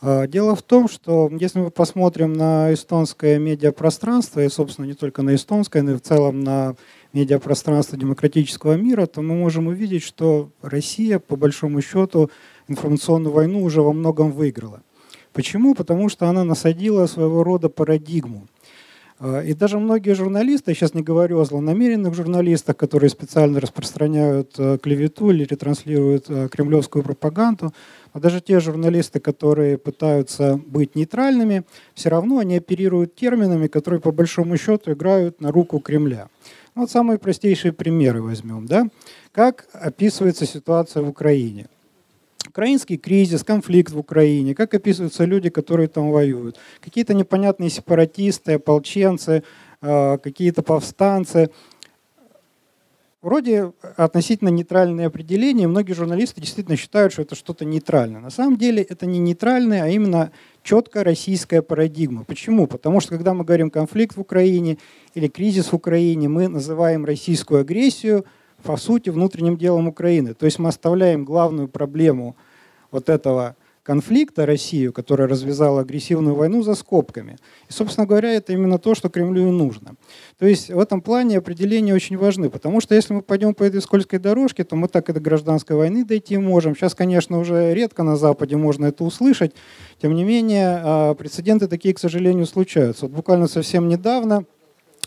[0.00, 5.22] А, дело в том, что если мы посмотрим на эстонское медиапространство, и, собственно, не только
[5.22, 6.76] на эстонское, но и в целом на
[7.12, 12.30] медиапространство демократического мира, то мы можем увидеть, что Россия, по большому счету,
[12.68, 14.82] информационную войну уже во многом выиграла.
[15.32, 15.74] Почему?
[15.74, 18.46] Потому что она насадила своего рода парадигму.
[19.18, 24.54] А, и даже многие журналисты, я сейчас не говорю о злонамеренных журналистах, которые специально распространяют
[24.58, 27.72] э, клевету или ретранслируют э, кремлевскую пропаганду,
[28.12, 34.12] но даже те журналисты, которые пытаются быть нейтральными, все равно они оперируют терминами, которые по
[34.12, 36.28] большому счету играют на руку Кремля.
[36.74, 38.66] Вот самые простейшие примеры возьмем.
[38.66, 38.88] Да?
[39.32, 41.68] Как описывается ситуация в Украине?
[42.56, 46.56] Украинский кризис, конфликт в Украине, как описываются люди, которые там воюют.
[46.82, 49.42] Какие-то непонятные сепаратисты, ополченцы,
[49.82, 51.50] а, какие-то повстанцы.
[53.20, 55.68] Вроде относительно нейтральные определения.
[55.68, 58.22] Многие журналисты действительно считают, что это что-то нейтральное.
[58.22, 62.24] На самом деле это не нейтральное, а именно четкая российская парадигма.
[62.24, 62.66] Почему?
[62.66, 64.78] Потому что когда мы говорим конфликт в Украине
[65.12, 68.24] или кризис в Украине, мы называем российскую агрессию–
[68.62, 70.34] по сути, внутренним делом Украины.
[70.34, 72.36] То есть мы оставляем главную проблему
[72.96, 73.56] вот этого
[73.86, 77.36] конфликта Россию, которая развязала агрессивную войну за скобками.
[77.68, 79.94] И, собственно говоря, это именно то, что Кремлю и нужно.
[80.40, 83.80] То есть в этом плане определения очень важны, потому что если мы пойдем по этой
[83.80, 86.74] скользкой дорожке, то мы так и до гражданской войны дойти можем.
[86.74, 89.54] Сейчас, конечно, уже редко на Западе можно это услышать.
[90.02, 93.06] Тем не менее, а, прецеденты такие, к сожалению, случаются.
[93.06, 94.46] Вот буквально совсем недавно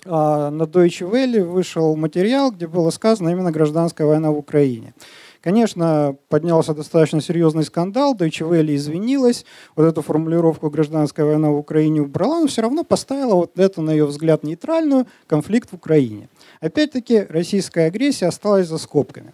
[0.06, 4.94] а, на Deutsche Welle вышел материал, где было сказано именно гражданская война в Украине.
[5.42, 12.02] Конечно, поднялся достаточно серьезный скандал, Deutsche Welle извинилась, вот эту формулировку «гражданская война в Украине»
[12.02, 16.28] убрала, но все равно поставила вот эту, на ее взгляд, нейтральную конфликт в Украине.
[16.60, 19.34] Опять-таки, российская агрессия осталась за скобками.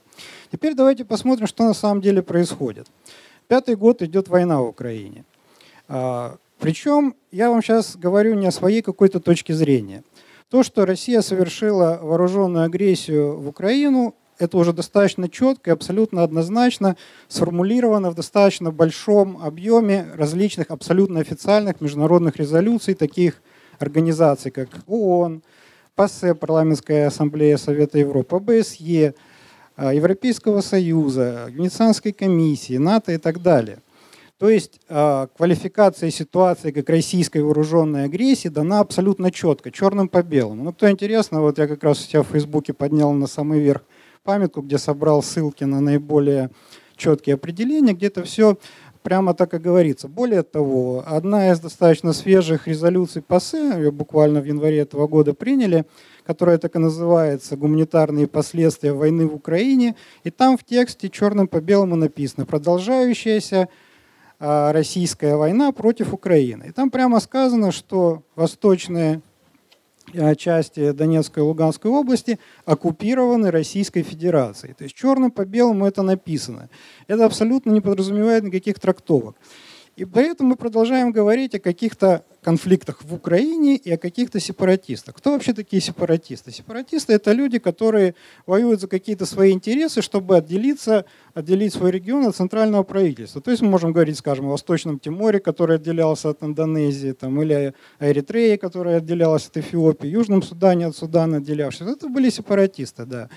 [0.52, 2.88] Теперь давайте посмотрим, что на самом деле происходит.
[3.48, 5.24] Пятый год идет война в Украине.
[5.88, 10.04] А, Причем я вам сейчас говорю не о своей какой-то точке зрения–
[10.50, 16.98] то, что Россия совершила вооруженную агрессию в Украину, это уже достаточно четко и абсолютно однозначно
[17.28, 23.42] сформулировано в достаточно большом объеме различных абсолютно официальных международных резолюций таких
[23.80, 25.42] организаций, как ООН,
[25.96, 29.14] ПАСЕ, Парламентская ассамблея Совета Европы, ОБСЕ,
[29.78, 33.80] Европейского Союза, Венецианской комиссии, НАТО и так далее.
[34.38, 40.66] То есть э, квалификация ситуации как российской вооруженной агрессии дана абсолютно четко, черным по белому.
[40.66, 43.84] Ну, кто интересно, вот я как раз у себя в Фейсбуке поднял на самый верх
[44.26, 46.50] памятку, где собрал ссылки на наиболее
[46.98, 48.58] четкие определения, где это все
[49.04, 50.08] прямо так и говорится.
[50.08, 55.86] Более того, одна из достаточно свежих резолюций ПАСЕ, ее буквально в январе этого года приняли,
[56.26, 61.62] которая так и называется «Гуманитарные последствия войны в Украине», и там в тексте черным по
[61.62, 63.70] белому написано «Продолжающаяся
[64.40, 66.66] а, российская война против Украины.
[66.70, 69.22] И там прямо сказано, что восточные
[70.38, 74.74] части Донецкой и Луганской области оккупированы Российской Федерацией.
[74.74, 76.70] То есть черным по белому это написано.
[77.08, 79.36] Это абсолютно не подразумевает никаких трактовок.
[79.96, 85.16] И поэтому мы продолжаем говорить о каких-то конфликтах в Украине и о каких-то сепаратистах.
[85.16, 86.52] Кто вообще такие сепаратисты?
[86.52, 88.14] Сепаратисты– это люди, которые
[88.46, 93.42] воюют за какие-то свои интересы, чтобы отделиться, отделить свой регион от центрального правительства.
[93.42, 97.74] То есть мы можем говорить, скажем, о Восточном Тиморе, который отделялся от Индонезии, там, или
[97.98, 101.82] о Эритрее, которая отделялась от Эфиопии, Южном Судане от Судана отделявшись.
[101.88, 103.30] Это были сепаратисты, да.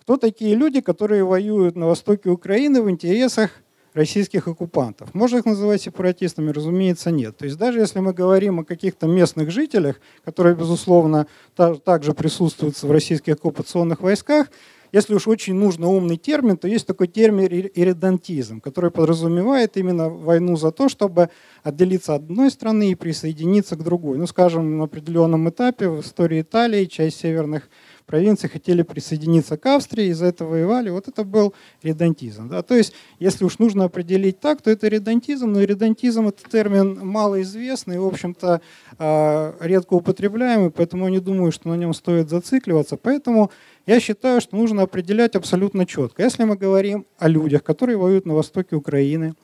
[0.00, 3.50] Кто такие люди, которые воюют на востоке Украины в интересах
[3.94, 5.14] российских оккупантов.
[5.14, 6.50] Можно их называть сепаратистами?
[6.50, 7.36] Разумеется, нет.
[7.36, 11.26] То есть даже если мы говорим о каких-то местных жителях, которые, безусловно,
[11.56, 14.48] также присутствуют в российских оккупационных войсках,
[14.92, 20.56] если уж очень нужно умный термин, то есть такой термин иридантизм, который подразумевает именно войну
[20.56, 21.30] за то, чтобы
[21.62, 24.18] отделиться от одной страны и присоединиться к другой.
[24.18, 27.68] Ну, скажем, на определенном этапе в истории Италии часть северных
[28.10, 30.90] провинции хотели присоединиться к Австрии, из-за этого воевали.
[30.90, 31.54] Вот это был
[31.84, 32.48] редантизм.
[32.48, 32.62] Да?
[32.62, 38.00] То есть, если уж нужно определить так, то это редантизм, но редантизм это термин малоизвестный,
[38.00, 38.62] в общем-то,
[38.98, 42.96] а, редко употребляемый, поэтому я не думаю, что на нем стоит зацикливаться.
[42.96, 43.52] Поэтому
[43.86, 46.24] я считаю, что нужно определять абсолютно четко.
[46.24, 49.34] Если мы говорим о людях, которые воюют на востоке Украины,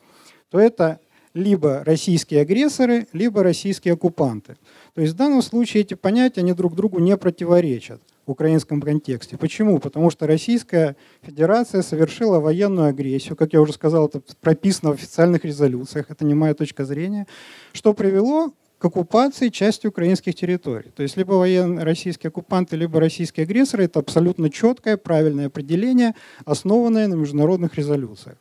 [0.51, 0.99] то это
[1.35, 4.57] либо российские агрессоры, либо российские оккупанты.
[4.95, 9.37] То есть в данном случае эти понятия они друг другу не противоречат в украинском контексте.
[9.37, 9.79] Почему?
[9.79, 15.45] Потому что Российская Федерация совершила военную агрессию, как я уже сказал, это прописано в официальных
[15.45, 17.27] резолюциях, это не моя точка зрения,
[17.73, 20.91] что привело к оккупации части украинских территорий.
[20.91, 26.15] То есть либо военные российские оккупанты, либо российские агрессоры– это абсолютно четкое, правильное определение,
[26.45, 28.37] основанное на международных резолюциях.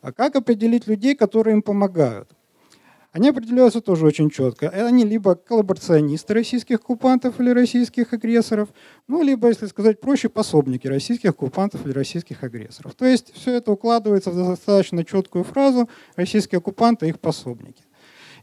[0.00, 2.28] А как определить людей, которые им помогают?
[3.12, 4.70] Они определяются тоже очень четко.
[4.70, 8.70] Они либо коллаборационисты российских оккупантов или российских агрессоров,
[9.06, 12.94] ну, либо, если сказать проще, пособники российских оккупантов или российских агрессоров.
[12.94, 17.84] То есть все это укладывается в достаточно четкую фразу «российские оккупанты и их пособники».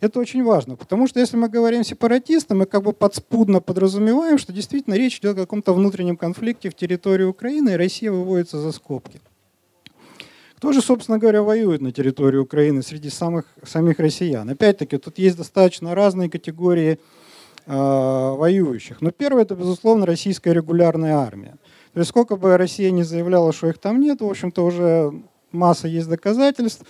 [0.02, 4.54] Это очень важно, потому что если мы говорим сепаратисты, мы как бы подспудно подразумеваем, что
[4.54, 9.20] действительно речь идет о каком-то внутреннем конфликте в территории Украины, и Россия выводится за скобки.
[10.60, 14.50] Кто же, собственно говоря, воюет на территории Украины среди самых, самих россиян?
[14.50, 17.00] Опять-таки, тут есть достаточно разные категории
[17.66, 19.00] э, воюющих.
[19.00, 21.56] Но первое, это, безусловно, российская регулярная армия.
[21.94, 25.14] То есть сколько бы Россия не заявляла, что их там нет, в общем-то, уже
[25.54, 26.84] масса есть доказательств,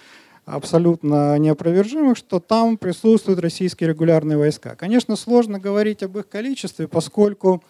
[0.45, 4.75] абсолютно неопровержимых, что там присутствуют российские регулярные войска.
[4.75, 7.61] Конечно, сложно говорить об их количестве, поскольку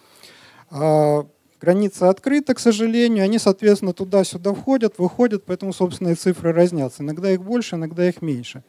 [0.70, 1.24] э,
[1.60, 7.02] Граница открыта, к сожалению, они, соответственно, туда-сюда входят, выходят, поэтому, собственные цифры разнятся.
[7.02, 8.62] Иногда их больше, иногда их меньше.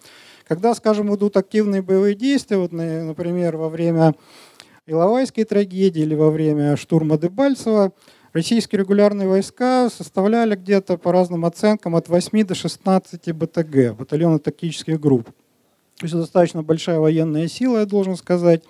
[0.45, 4.13] Когда, скажем, идут активные боевые действия, вот, например, во время
[4.87, 7.93] Иловайской трагедии или во время штурма Дебальцева,
[8.33, 14.99] российские регулярные войска составляли где-то, по разным оценкам, от 8 до 16 БТГ, батальона тактических
[14.99, 15.27] групп.
[15.97, 18.63] То есть достаточно большая военная сила, я должен сказать.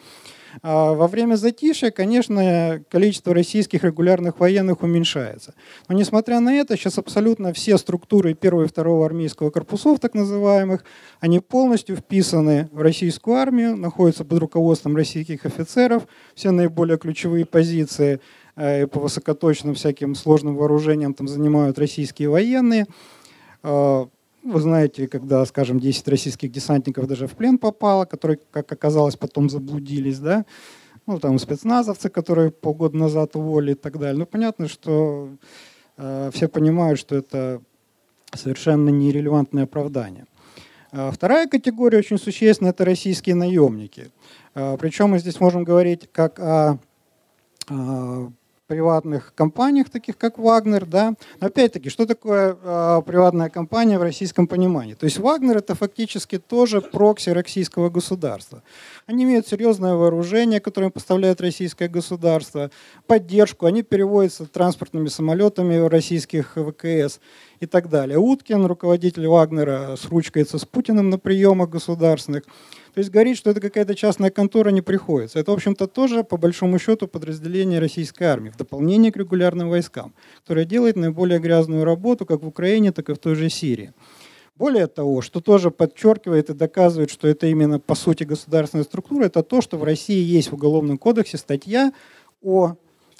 [0.61, 5.53] А во время затишья, конечно, количество российских регулярных военных уменьшается.
[5.87, 10.83] Но несмотря на это, сейчас абсолютно все структуры первого и второго армейского корпусов, так называемых,
[11.19, 18.19] они полностью вписаны в российскую армию, находятся под руководством российских офицеров, все наиболее ключевые позиции
[18.55, 22.87] э, по высокоточным всяким сложным вооружениям там занимают российские военные.
[24.43, 29.15] А, вы знаете, когда, скажем, 10 российских десантников даже в плен попало, которые, как оказалось,
[29.15, 30.45] потом заблудились, да,
[31.07, 34.17] ну, там спецназовцы, которые полгода назад уволили и так далее.
[34.17, 35.29] Ну, понятно, что
[35.97, 37.61] э, все понимают, что это
[38.33, 40.25] совершенно нерелевантное оправдание.
[40.91, 44.11] А вторая категория очень существенная– это российские наемники.
[44.53, 46.79] Э, причем мы здесь можем говорить как о,
[47.69, 48.31] о
[48.71, 51.15] приватных компаниях, таких как Вагнер, да.
[51.41, 54.93] Опять-таки, что такое э, приватная компания в российском понимании?
[54.93, 58.63] То есть Вагнер это фактически тоже прокси российского государства.
[59.07, 62.71] Они имеют серьезное вооружение, которое поставляет российское государство,
[63.07, 67.19] поддержку, они переводятся транспортными самолетами российских ВКС
[67.61, 68.17] и так далее.
[68.17, 72.43] Уткин, руководитель Вагнера, сручкается с Путиным на приемах государственных.
[72.93, 75.39] То есть говорить, что это какая-то частная контора, не приходится.
[75.39, 80.13] Это, в общем-то, тоже, по большому счету, подразделение российской армии, в дополнение к регулярным войскам,
[80.39, 83.93] которое делает наиболее грязную работу как в Украине, так и в той же Сирии.
[84.55, 89.43] Более того, что тоже подчеркивает и доказывает, что это именно по сути государственная структура, это
[89.43, 91.93] то, что в России есть в Уголовном кодексе статья
[92.41, 92.75] о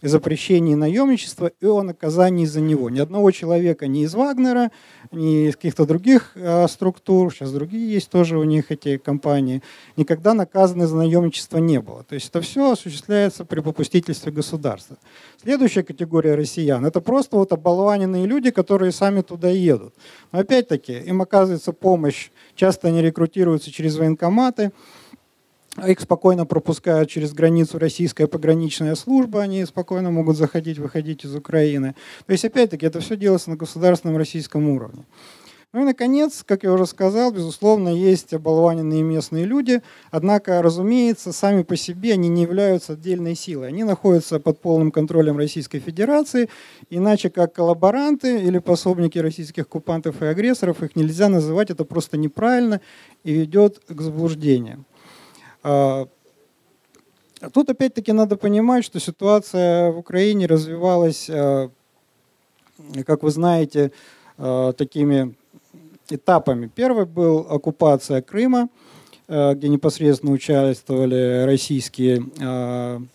[0.08, 2.90] запрещении наемничества и о наказании за него.
[2.90, 4.72] Ни одного человека ни из Вагнера,
[5.12, 9.62] ни из каких-то других э, структур, сейчас другие есть тоже у них эти компании,
[9.98, 12.04] никогда наказаны за наемничество не было.
[12.04, 14.98] То есть это все осуществляется при попустительстве государства.
[15.42, 19.94] Следующая категория россиян– это просто вот оболваненные люди, которые сами туда едут.
[20.32, 24.72] Но опять-таки им оказывается помощь, часто они рекрутируются через военкоматы,
[25.88, 31.96] их спокойно пропускают через границу российская пограничная служба, они спокойно могут заходить, выходить из Украины.
[32.26, 35.06] То есть, опять-таки, это все делается на государственном российском уровне.
[35.74, 41.64] Ну и, наконец, как я уже сказал, безусловно, есть оболваненные местные люди, однако, разумеется, сами
[41.64, 43.70] по себе они не являются отдельной силой.
[43.70, 46.50] Они находятся под полным контролем Российской Федерации,
[46.90, 52.82] иначе как коллаборанты или пособники российских оккупантов и агрессоров, их нельзя называть, это просто неправильно
[53.24, 54.86] и ведет к заблуждениям.
[55.64, 56.08] А,
[57.54, 61.70] тут опять-таки надо понимать, что ситуация в Украине развивалась, а,
[63.06, 63.92] как вы знаете,
[64.38, 65.36] а, такими
[66.10, 66.68] этапами.
[66.74, 68.70] Первый был оккупация Крыма,
[69.28, 72.18] где непосредственно участвовали российские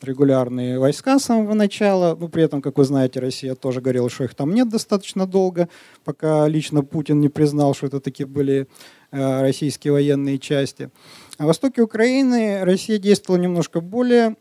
[0.01, 2.16] регулярные войска с самого начала.
[2.18, 5.68] Ну, при этом, как вы знаете, Россия тоже говорила, что их там нет достаточно долго,
[6.07, 8.66] пока лично Путин не признал, что это такие были
[9.11, 10.88] российские военные части.
[11.39, 14.37] На востоке Украины Россия действовала немножко более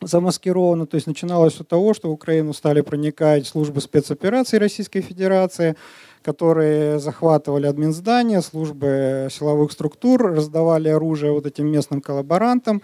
[0.00, 5.76] замаскированно, то есть начиналось с того, что в Украину стали проникать службы спецопераций Российской Федерации,
[6.22, 12.82] которые захватывали админздания, службы силовых структур, раздавали оружие вот этим местным коллаборантам.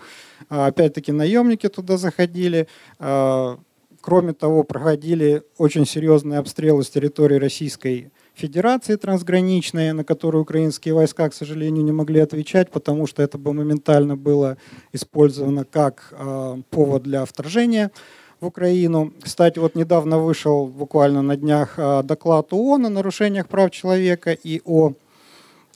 [0.51, 2.69] А, опять-таки наемники туда заходили.
[2.99, 3.59] А,
[4.01, 11.29] кроме того, проходили очень серьезные обстрелы с территории Российской Федерации трансграничной, на которую украинские войска,
[11.29, 14.57] к сожалению, не могли отвечать, потому что это бы моментально было
[14.93, 17.93] использовано как э, повод для вторжения
[18.41, 19.13] в Украину.
[19.23, 24.61] Кстати, вот недавно вышел буквально на днях э, доклад ООН о нарушениях прав человека и
[24.65, 24.95] о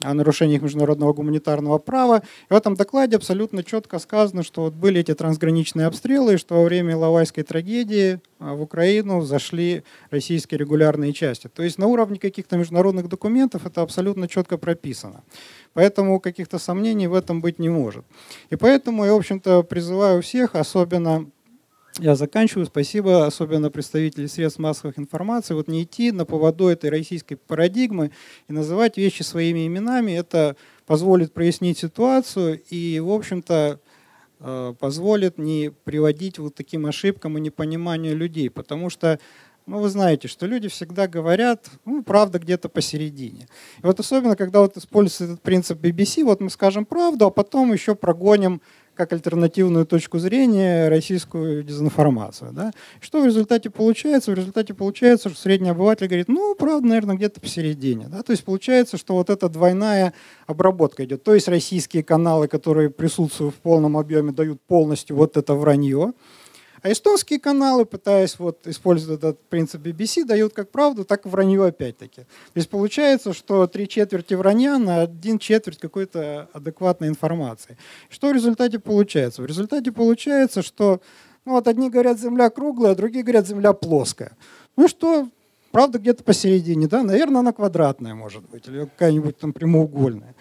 [0.03, 2.23] о нарушениях международного гуманитарного права.
[2.51, 6.57] И в этом докладе абсолютно четко сказано, что вот были эти трансграничные обстрелы, и что
[6.57, 11.49] во время Иловайской трагедии а, в Украину зашли российские регулярные части.
[11.49, 15.23] То есть на уровне каких-то международных документов это абсолютно четко прописано.
[15.75, 18.05] Поэтому каких-то сомнений в этом быть не может.
[18.51, 21.27] И поэтому я, в общем-то, призываю всех, особенно
[21.99, 22.67] я заканчиваю.
[22.67, 25.55] Спасибо особенно представителям средств массовой информации.
[25.55, 28.13] Вот не идти на поводу этой российской парадигмы
[28.49, 30.13] и называть вещи своими именами.
[30.13, 33.81] Это позволит прояснить ситуацию и, в общем-то,
[34.41, 38.49] э, позволит не приводить вот таким ошибкам и непониманию людей.
[38.49, 39.19] Потому что
[39.69, 43.49] ну, вы знаете, что люди всегда говорят, ну, правда где-то посередине.
[43.83, 47.75] И вот особенно, когда вот используется этот принцип BBC, вот мы скажем правду, а потом
[47.75, 48.63] еще прогоним
[48.99, 52.53] как альтернативную точку зрения российскую дезинформацию.
[52.53, 52.73] Да?
[53.01, 54.33] Что в результате получается?
[54.33, 58.09] В результате получается, что средний обыватель говорит, ну, правда, наверное, где-то посередине.
[58.09, 58.23] Да?
[58.23, 60.13] То есть получается, что вот эта двойная
[60.49, 61.23] обработка идет.
[61.23, 66.13] То есть российские каналы, которые присутствуют в полном объеме, дают полностью вот это вранье.
[66.83, 71.65] А эстонские каналы, пытаясь вот использовать этот принцип BBC, дают как правду, так и вранье
[71.65, 72.23] опять-таки.
[72.23, 77.77] То есть получается, что три четверти вранья на один четверть какой-то адекватной информации.
[78.09, 79.43] Что в результате получается?
[79.43, 81.01] В результате получается, что
[81.45, 84.33] ну, вот одни говорят, земля круглая, другие говорят, земля плоская.
[84.77, 85.29] Ну что,
[85.73, 87.03] правда, где-то посередине, да?
[87.03, 90.35] Наверное, она квадратная может быть, или какая-нибудь там прямоугольная.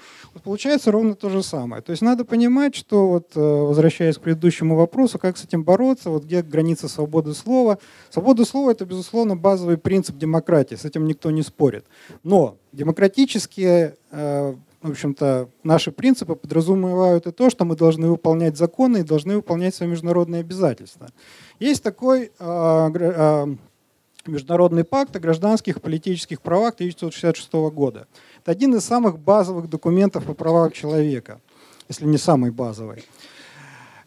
[0.43, 1.81] Получается ровно то же самое.
[1.81, 6.09] То есть надо понимать, что, вот, э, возвращаясь к предыдущему вопросу, как с этим бороться,
[6.09, 7.79] вот где граница свободы слова.
[8.09, 11.85] Свобода слова– это, безусловно, базовый принцип демократии, с этим никто не спорит.
[12.23, 18.99] Но демократические э, в общем-то, наши принципы подразумевают и то, что мы должны выполнять законы
[18.99, 21.07] и должны выполнять свои международные обязательства.
[21.59, 23.55] Есть такой э,
[24.27, 28.07] Международный пакт о гражданских и политических правах 1966 года.
[28.47, 31.41] Это один из самых базовых документов о правах человека,
[31.89, 33.03] если не самый базовый.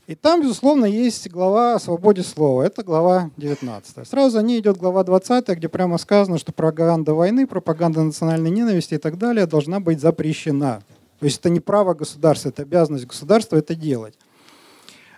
[0.06, 2.62] И там, безусловно, есть глава о свободе слова.
[2.62, 4.08] Это глава 19.
[4.08, 8.94] Сразу за ней идет глава 20, где прямо сказано, что пропаганда войны, пропаганда национальной ненависти
[8.94, 10.80] и так далее должна быть запрещена.
[11.18, 14.14] То есть это не право государства, это обязанность государства это делать.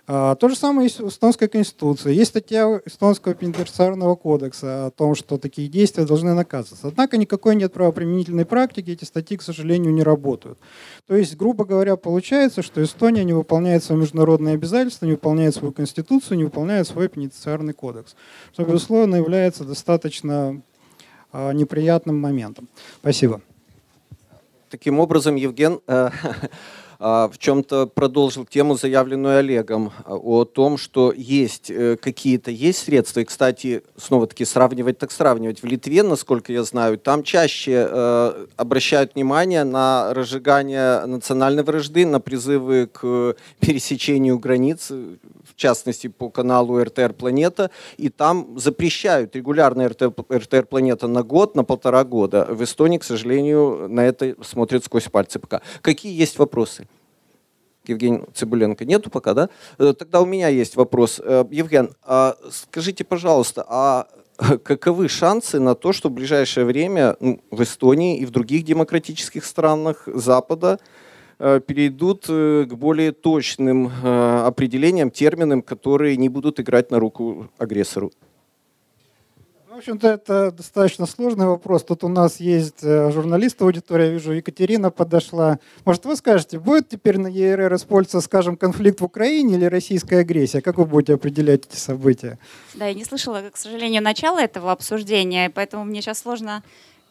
[0.05, 2.13] А, то же самое есть в эстонской конституции.
[2.13, 6.89] Есть статья эстонского пенитенциарного кодекса о том, что такие действия должны наказываться.
[6.89, 10.59] Однако никакой нет правоприменительной практики, эти статьи, к сожалению, не работают.
[11.07, 15.71] То есть, грубо говоря, получается, что Эстония не выполняет свои международные обязательства, не выполняет свою
[15.71, 18.15] конституцию, не выполняет свой пенитенциарный кодекс,
[18.51, 20.61] что, безусловно, является достаточно
[21.31, 22.67] а, неприятным моментом.
[22.99, 23.41] Спасибо.
[24.69, 26.09] Таким образом, Евген, э,
[27.03, 33.19] в чем-то продолжил тему, заявленную Олегом, а, о том, что есть э, какие-то есть средства.
[33.19, 35.61] И, кстати, снова-таки сравнивать так сравнивать.
[35.61, 42.21] В Литве, насколько я знаю, там чаще э, обращают внимание на разжигание национальной вражды, на
[42.21, 47.69] призывы к пересечению границ, в частности, по каналу РТР «Планета».
[47.97, 52.47] И там запрещают регулярно РТР «Планета» на год, на полтора года.
[52.49, 55.61] В Эстонии, к сожалению, на это смотрят сквозь пальцы пока.
[55.81, 56.87] Какие есть вопросы?
[57.87, 59.49] Евгений Цибуленко нету пока, да?
[59.77, 61.21] Э, тогда у меня есть вопрос.
[61.23, 64.07] Э, Евген, а скажите, пожалуйста, а
[64.63, 69.45] каковы шансы на то, что в ближайшее время ну, в Эстонии и в других демократических
[69.45, 70.79] странах Запада
[71.39, 78.11] э, перейдут к более точным определениям, терминам, которые не будут играть на руку агрессору?
[79.73, 81.83] В общем-то, это достаточно сложный вопрос.
[81.83, 85.57] Тут у нас есть э, журналист аудитория, вижу, Екатерина подошла.
[85.83, 90.61] Может, вы скажете, будет теперь на ЕРР использоваться, скажем, конфликт в Украине или российская агрессия?
[90.61, 92.37] Как вы будете определять эти события?
[92.75, 96.61] Да, я не слышала, к сожалению, начала этого обсуждения, поэтому мне сейчас сложно,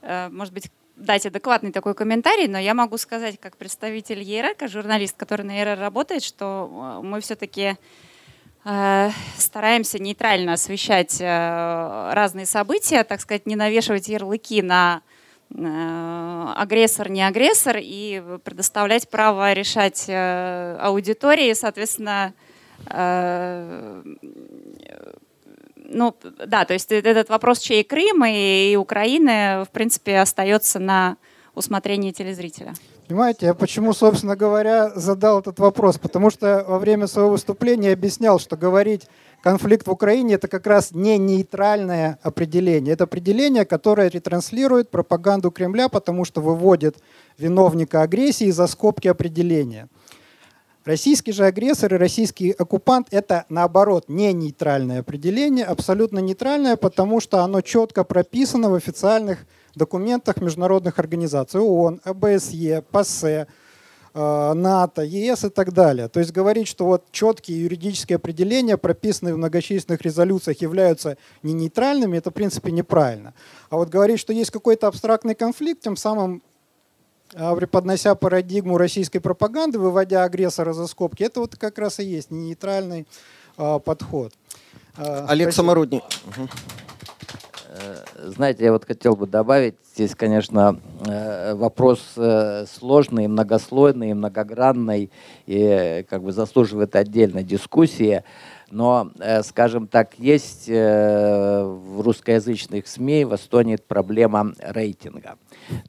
[0.02, 4.70] э, может быть, дать адекватный такой комментарий, но я могу сказать, как представитель ЕРР, как
[4.70, 7.76] журналист, который на ЕРР работает, что э, мы все-таки
[8.64, 15.02] стараемся нейтрально освещать э, разные события, так сказать, не навешивать ярлыки на
[15.50, 22.34] э, агрессор, не агрессор, и предоставлять право решать аудитории, соответственно,
[25.94, 31.16] ну, да, то есть этот вопрос, чей Крым и Украины, в принципе, остается на
[31.54, 32.74] усмотрение телезрителя.
[33.08, 35.98] Понимаете, я почему, собственно говоря, задал этот вопрос?
[35.98, 39.08] Потому что во время своего выступления объяснял, что говорить
[39.42, 42.94] конфликт в Украине это как раз не нейтральное определение.
[42.94, 46.96] Это определение, которое ретранслирует пропаганду Кремля, потому что выводит
[47.38, 49.88] виновника агрессии за скобки определения.
[50.84, 57.44] Российский же агрессор и российский оккупант– это, наоборот, не нейтральное определение, абсолютно нейтральное, потому что
[57.44, 63.46] оно четко прописано в официальных документах международных организаций ООН, ОБСЕ, ПАСЕ,
[64.12, 66.08] э, НАТО, ЕС и так далее.
[66.08, 72.18] То есть говорить, что вот четкие юридические определения, прописанные в многочисленных резолюциях, являются не нейтральными,
[72.18, 73.34] это в принципе неправильно.
[73.70, 76.42] А вот говорить, что есть какой-то абстрактный конфликт, тем самым
[77.32, 83.06] преподнося парадигму российской пропаганды, выводя агрессора за скобки, это вот как раз и есть нейтральный
[83.58, 84.32] э, подход.
[84.96, 86.02] Олег Самородник.
[86.26, 86.48] Угу.
[87.72, 95.10] Э, знаете, я вот хотел бы добавить, здесь, конечно, э, вопрос э, сложный, многослойный, многогранный
[95.46, 98.24] и как бы заслуживает отдельной дискуссии.
[98.70, 99.10] Но,
[99.42, 105.36] скажем так, есть в русскоязычных СМИ в Эстонии проблема рейтинга.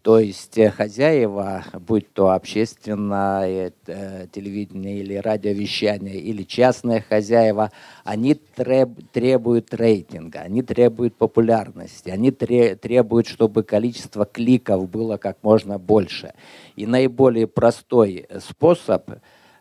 [0.01, 7.71] То есть э, хозяева, будь то общественное э, телевидение или радиовещание, или частные хозяева,
[8.03, 15.79] они треб, требуют рейтинга, они требуют популярности, они требуют, чтобы количество кликов было как можно
[15.79, 16.33] больше.
[16.75, 19.09] И наиболее простой способ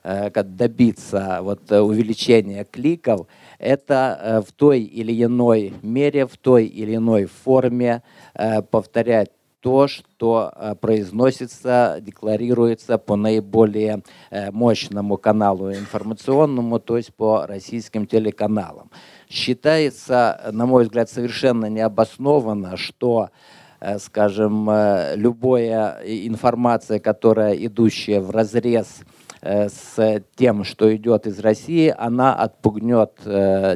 [0.02, 3.26] э, как добиться вот, увеличения кликов,
[3.58, 8.02] это в той или иной мере, в той или иной форме
[8.70, 9.30] повторять
[9.62, 18.06] то, что э, произносится, декларируется по наиболее э, мощному каналу информационному, то есть по российским
[18.06, 18.90] телеканалам.
[19.30, 23.30] Считается, на мой взгляд, совершенно необоснованно, что
[23.80, 24.68] э, скажем,
[25.14, 29.02] любая информация, которая идущая в разрез
[29.40, 33.10] с тем, что идет из России, она отпугнет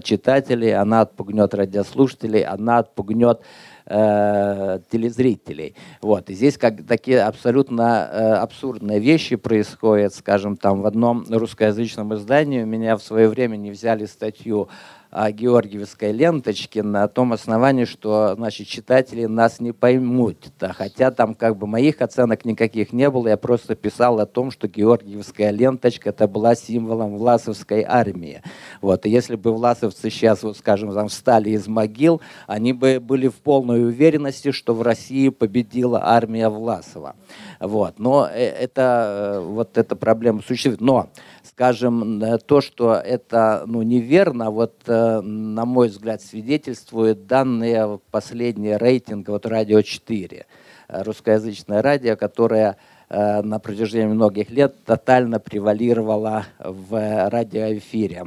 [0.05, 3.41] читателей, она отпугнет радиослушателей, она отпугнет
[3.87, 5.75] э, телезрителей.
[6.01, 6.31] Вот.
[6.31, 10.15] И здесь как такие абсолютно э, абсурдные вещи происходят.
[10.15, 14.69] Скажем, там в одном русскоязычном издании меня в свое время не взяли статью
[15.17, 20.37] о георгиевской ленточке на том основании, что значит, читатели нас не поймут.
[20.61, 24.51] Да, хотя там как бы моих оценок никаких не было, я просто писал о том,
[24.51, 28.43] что георгиевская ленточка это была символом власовской армии.
[28.83, 29.07] Вот.
[29.07, 33.37] И если бы власовцы сейчас, вот, скажем, там, встали из могил, они бы были в
[33.37, 37.17] полной уверенности, что в России победила армия Власова.
[37.59, 37.99] Вот.
[37.99, 40.83] Но э, это, э, вот эта проблема существует.
[40.83, 41.09] Но
[41.47, 48.77] скажем, э, то, что это ну, неверно, вот, э, на мой взгляд, свидетельствуют данные последние
[48.77, 50.45] рейтинга вот «Радио 4»,
[50.89, 52.77] э, русскоязычное радио, которое
[53.09, 58.25] на протяжении многих лет тотально превалировала в радиоэфире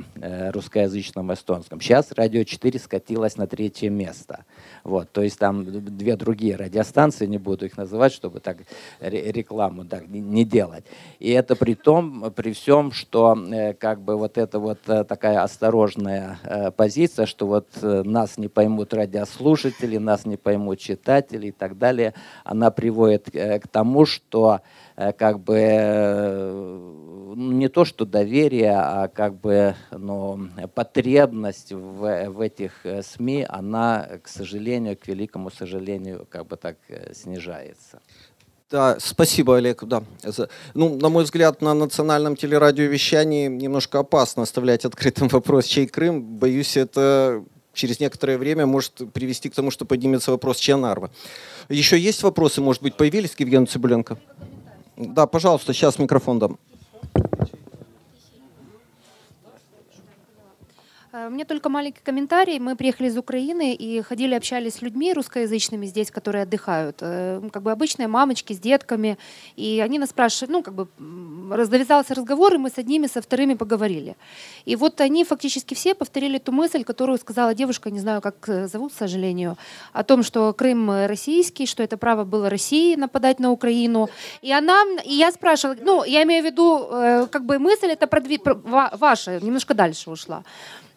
[0.54, 1.82] русскоязычном эстонском.
[1.82, 4.46] Сейчас радио 4 скатилось на третье место.
[4.90, 8.58] Вот, то есть там две другие радиостанции, не буду их называть, чтобы так
[9.00, 10.84] рекламу так не делать.
[11.20, 16.72] И это при том, при всем, что э, как бы вот это вот такая осторожная
[16.76, 22.72] позиция, что вот нас не поймут радиослушатели, нас не поймут читатели и так далее, она
[22.72, 26.94] приводит к тому, что Э, как бы э,
[27.36, 34.10] не то что доверие, а как бы ну, потребность в, в этих э, СМИ, она,
[34.22, 36.78] к сожалению, к великому сожалению, как бы так
[37.14, 38.02] снижается.
[38.70, 39.84] Да, спасибо, Олег.
[39.86, 40.04] Да.
[40.76, 46.22] Ну, на мой взгляд, на национальном телерадиовещании немножко опасно оставлять открытым вопрос, чей Крым.
[46.22, 47.44] Боюсь, это
[47.74, 51.10] через некоторое время может привести к тому, что поднимется вопрос, чья Нарва.
[51.70, 54.20] Еще есть вопросы, может быть, появились к Евгению Цыбуленко?
[55.00, 56.58] Да, пожалуйста, сейчас микрофон дам.
[61.12, 62.60] Э, меня только маленький комментарий.
[62.60, 66.98] Мы приехали из Украины и ходили, общались с людьми русскоязычными здесь, которые отдыхают.
[67.02, 69.18] Э, как бы обычные мамочки с детками.
[69.56, 70.88] И они нас спрашивали, ну, как бы
[71.66, 74.16] завязался разговор, и мы с одними, со вторыми поговорили.
[74.66, 78.68] И вот они фактически все повторили ту мысль, которую сказала девушка, не знаю, как э,
[78.68, 79.58] зовут, к сожалению,
[79.94, 84.10] о том, что Крым российский, что это право было России нападать на Украину.
[84.42, 86.88] И она, и я спрашивала, ну, я имею в виду,
[87.32, 90.44] как бы мысль это продви, ваша, немножко дальше ушла.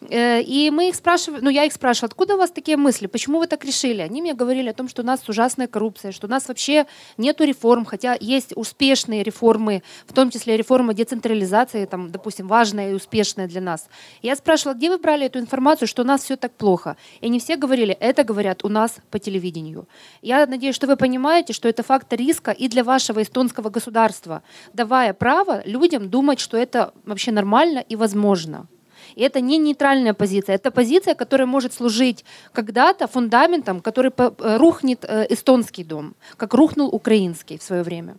[0.09, 3.39] Э, и мы их спрашивали, ну я их спрашивала, откуда у вас такие мысли, почему
[3.39, 4.01] вы так решили?
[4.01, 6.85] Они мне говорили о том, что у нас ужасная коррупция, что у нас вообще
[7.17, 12.93] нету реформ, хотя есть успешные реформы, в том числе реформа децентрализации, там, допустим, важная и
[12.93, 13.87] успешная для нас.
[14.21, 16.97] Я спрашивала, где вы брали эту информацию, что у нас все так плохо?
[17.21, 19.87] И они все говорили, это говорят у нас по телевидению.
[20.21, 24.43] Я надеюсь, что вы понимаете, что это фактор риска и для вашего эстонского государства,
[24.73, 28.67] давая право людям думать, что это вообще нормально и возможно.
[29.15, 35.05] И это не нейтральная позиция, это позиция, которая может служить когда-то фундаментом, который э, рухнет
[35.05, 38.15] э, эстонский дом, как рухнул украинский в свое время.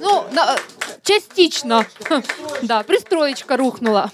[0.00, 0.56] Ну, на,
[1.02, 1.86] частично.
[2.62, 4.10] Да, пристроечка рухнула.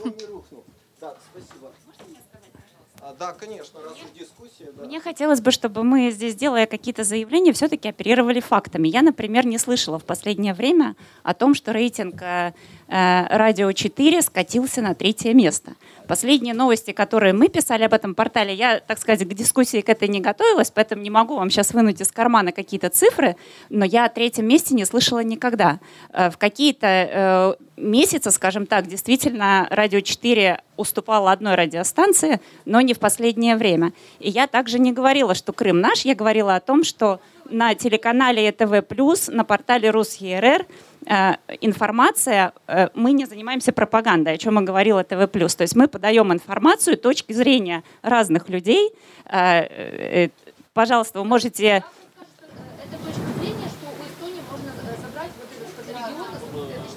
[3.19, 4.73] Да, конечно, раз уж дискуссия.
[4.77, 4.85] Да.
[4.85, 8.89] Мне хотелось бы, чтобы мы здесь, делая какие-то заявления, все-таки оперировали фактами.
[8.89, 12.53] Я, например, не слышала в последнее время о том, что рейтинг э,
[12.84, 15.72] э Радио 4 скатился на третье место.
[16.07, 20.09] Последние новости, которые мы писали об этом портале, я, так сказать, к дискуссии к этой
[20.09, 23.37] не готовилась, поэтому не могу вам сейчас вынуть из кармана какие-то цифры,
[23.70, 25.80] но я о третьем месте не слышала никогда.
[26.12, 32.93] Э, в какие-то э, месяцы, скажем так, действительно Радио 4 уступало одной радиостанции, но не
[32.93, 33.93] в последнее время.
[34.20, 38.51] И я также не говорила, что Крым наш, я говорила о том, что на телеканале
[38.51, 38.85] ЭТВ+,
[39.28, 40.66] на портале РусЕРР Э,
[41.07, 45.27] информация, э, мы не занимаемся пропагандой, о чем и говорил ТВ+.
[45.29, 48.93] То есть мы подаем информацию точки зрения разных людей.
[49.27, 50.29] Э,
[50.73, 51.85] пожалуйста, вы можете...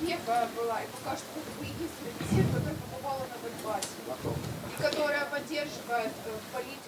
[0.00, 1.26] Пеха была, и пока что
[1.60, 3.88] единственный президент, который побывала на Донбассе
[4.80, 5.19] которая
[5.50, 6.79] поддерживает э, политику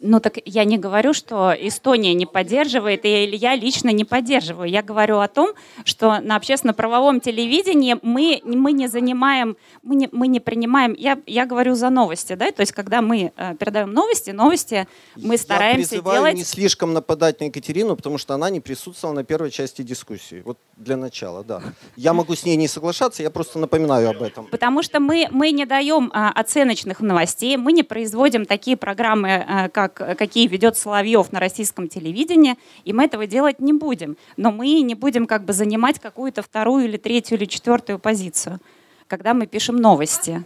[0.00, 4.68] ну так я не говорю, что Эстония не поддерживает, или я лично не поддерживаю.
[4.68, 10.28] Я говорю о том, что на общественно-правовом телевидении мы, мы не занимаем, мы не, мы
[10.28, 14.30] не принимаем, я, я говорю за новости, да, то есть когда мы э, передаем новости,
[14.30, 14.86] новости
[15.16, 16.34] мы стараемся я призываю делать...
[16.36, 20.42] не слишком нападать на Екатерину, потому что она не присутствовала на первой части дискуссии.
[20.44, 21.62] Вот для начала, да.
[21.96, 24.46] Я могу с ней не соглашаться, я просто напоминаю об этом.
[24.46, 29.68] Потому что мы, мы не даем а, оценочных новостей, мы не производим такие программы, а,
[29.68, 34.16] как как, какие ведет Соловьев на российском телевидении, и мы этого делать не будем.
[34.36, 38.60] Но мы не будем как бы занимать какую-то вторую или третью или четвертую позицию,
[39.06, 40.44] когда мы пишем новости.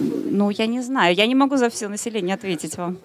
[0.00, 1.14] Ну, я не знаю.
[1.14, 2.98] Я не могу за все население ответить вам.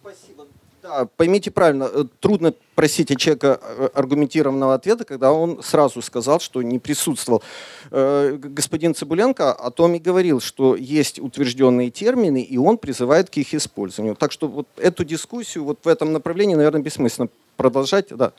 [0.00, 0.46] Спасибо.
[0.82, 6.40] Да, поймите правильно, э, трудно просить от человека э, аргументированного ответа, когда он сразу сказал,
[6.40, 7.42] что не присутствовал.
[7.90, 13.36] Э, господин Цибуленко о том и говорил, что есть утвержденные термины, и он призывает к
[13.36, 14.16] их использованию.
[14.16, 17.28] Так что вот эту дискуссию вот в этом направлении, наверное, бессмысленно
[17.58, 18.06] продолжать.
[18.08, 18.32] Да.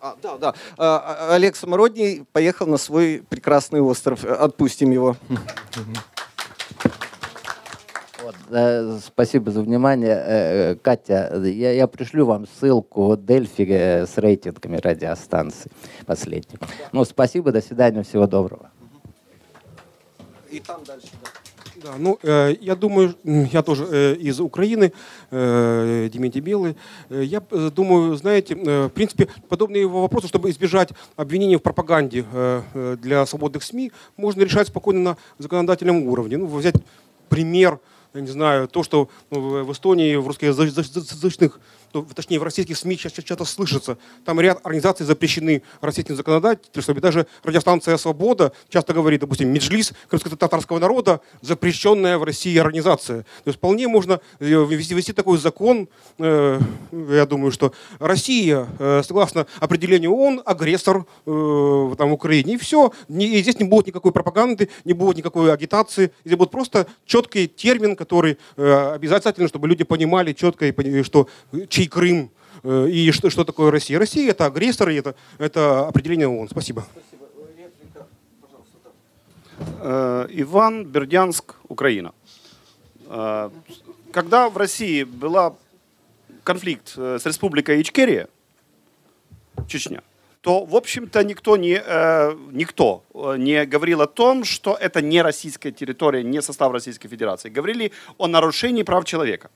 [0.00, 0.54] А, да, да.
[0.78, 4.24] А, а Олег Самородний поехал на свой прекрасный остров.
[4.24, 5.16] Отпустим его.
[8.30, 10.14] Вот, э, спасибо за внимание.
[10.14, 15.70] Э, э, Катя, я, я пришлю вам ссылку Дельфи э, с рейтингами радиостанций
[16.06, 16.60] последних.
[16.92, 18.70] Ну, спасибо, до свидания, всего доброго.
[20.48, 21.30] И там дальше, да.
[21.82, 24.92] Да, ну, э, я думаю, я тоже э, из Украины,
[25.30, 26.76] э, Дементий Белый.
[27.08, 32.24] Э, я э, думаю, знаете, э, в принципе, подобные вопросы, чтобы избежать обвинений в пропаганде
[32.32, 36.36] э для свободных СМИ, можно решать спокойно на законодательном уровне.
[36.36, 36.74] Ну, взять
[37.28, 37.80] пример
[38.14, 41.60] я не знаю, то, что ну, в Эстонии, в русскоязычных
[41.92, 43.98] ну, точнее, в российских СМИ сейчас часто слышится.
[44.24, 46.96] Там ряд организаций запрещены российским законодательством.
[46.98, 53.22] И даже радиостанция «Свобода» часто говорит, допустим, Меджлис крымско-татарского народа, запрещенная в России организация.
[53.22, 55.88] То есть вполне можно э, ввести, ввести такой закон,
[56.18, 56.60] э,
[56.92, 62.54] я думаю, что Россия, э, согласно определению ООН, агрессор э, там, Украине.
[62.54, 62.92] И все.
[63.08, 66.12] Не, и здесь не будет никакой пропаганды, не будет никакой агитации.
[66.24, 71.28] Здесь будет просто четкий термин, который э, обязательно, чтобы люди понимали четко, и, что
[71.80, 72.30] чей Крым
[72.62, 73.98] э, и что, что такое Россия.
[73.98, 76.48] Россия это агрессор, и это, это определение ООН.
[76.50, 76.84] Спасибо.
[79.80, 82.12] Э, Иван Бердянск, Украина.
[83.06, 83.50] Э,
[84.12, 85.56] когда в России был
[86.44, 88.28] конфликт с республикой Ичкерия,
[89.68, 90.02] Чечня,
[90.40, 91.82] то, в общем-то, никто не,
[92.52, 93.04] никто
[93.36, 97.50] не говорил о том, что это не российская территория, не состав Российской Федерации.
[97.50, 99.50] Говорили о нарушении прав человека.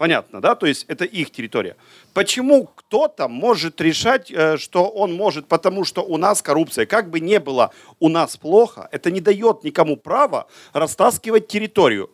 [0.00, 0.54] Понятно, да?
[0.54, 1.76] То есть это их территория.
[2.14, 6.86] Почему кто-то может решать, э, что он может, потому что у нас коррупция?
[6.86, 12.08] Как бы не было у нас плохо, это не дает никому права растаскивать территорию.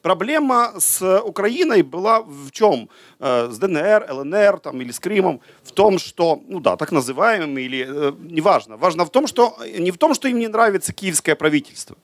[0.00, 2.88] Проблема с Украиной была в чем?
[3.20, 5.42] Э, с ДНР, ЛНР там, или с Крымом.
[5.62, 8.78] В том, что, ну да, так называемым, или э, неважно.
[8.78, 11.98] Важно в том, что, не в том, что им не нравится киевское правительство.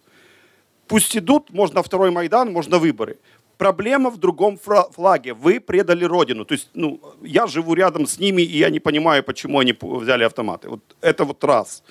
[0.86, 3.16] Пусть идут, можно второй Майдан, можно выборы.
[3.58, 5.32] Проблема в другом флаге.
[5.32, 6.44] Вы предали родину.
[6.44, 10.24] То есть, ну, я живу рядом с ними, и я не понимаю, почему они взяли
[10.24, 10.68] автоматы.
[10.68, 11.84] Вот это вот раз.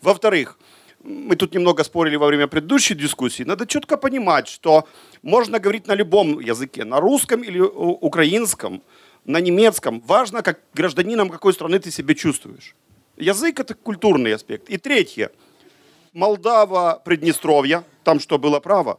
[0.00, 0.58] Во-вторых,
[1.04, 3.42] мы тут немного спорили во время предыдущей дискуссии.
[3.44, 4.84] Надо четко понимать, что
[5.22, 8.82] можно говорить на любом языке, на русском или украинском,
[9.24, 10.00] на немецком.
[10.06, 12.74] Важно, как гражданином какой страны ты себя чувствуешь.
[13.16, 14.70] Язык это культурный аспект.
[14.70, 15.30] И третье.
[16.12, 18.98] Молдава, Приднестровье, там что было право,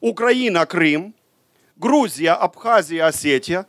[0.00, 1.14] Украина, Крым,
[1.76, 3.66] Грузия, Абхазия, Осетия.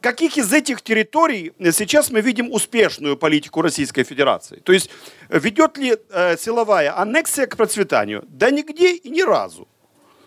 [0.00, 4.56] Каких из этих территорий сейчас мы видим успешную политику Российской Федерации?
[4.56, 4.90] То есть
[5.28, 8.24] ведет ли э, силовая аннексия к процветанию?
[8.28, 9.68] Да нигде и ни разу.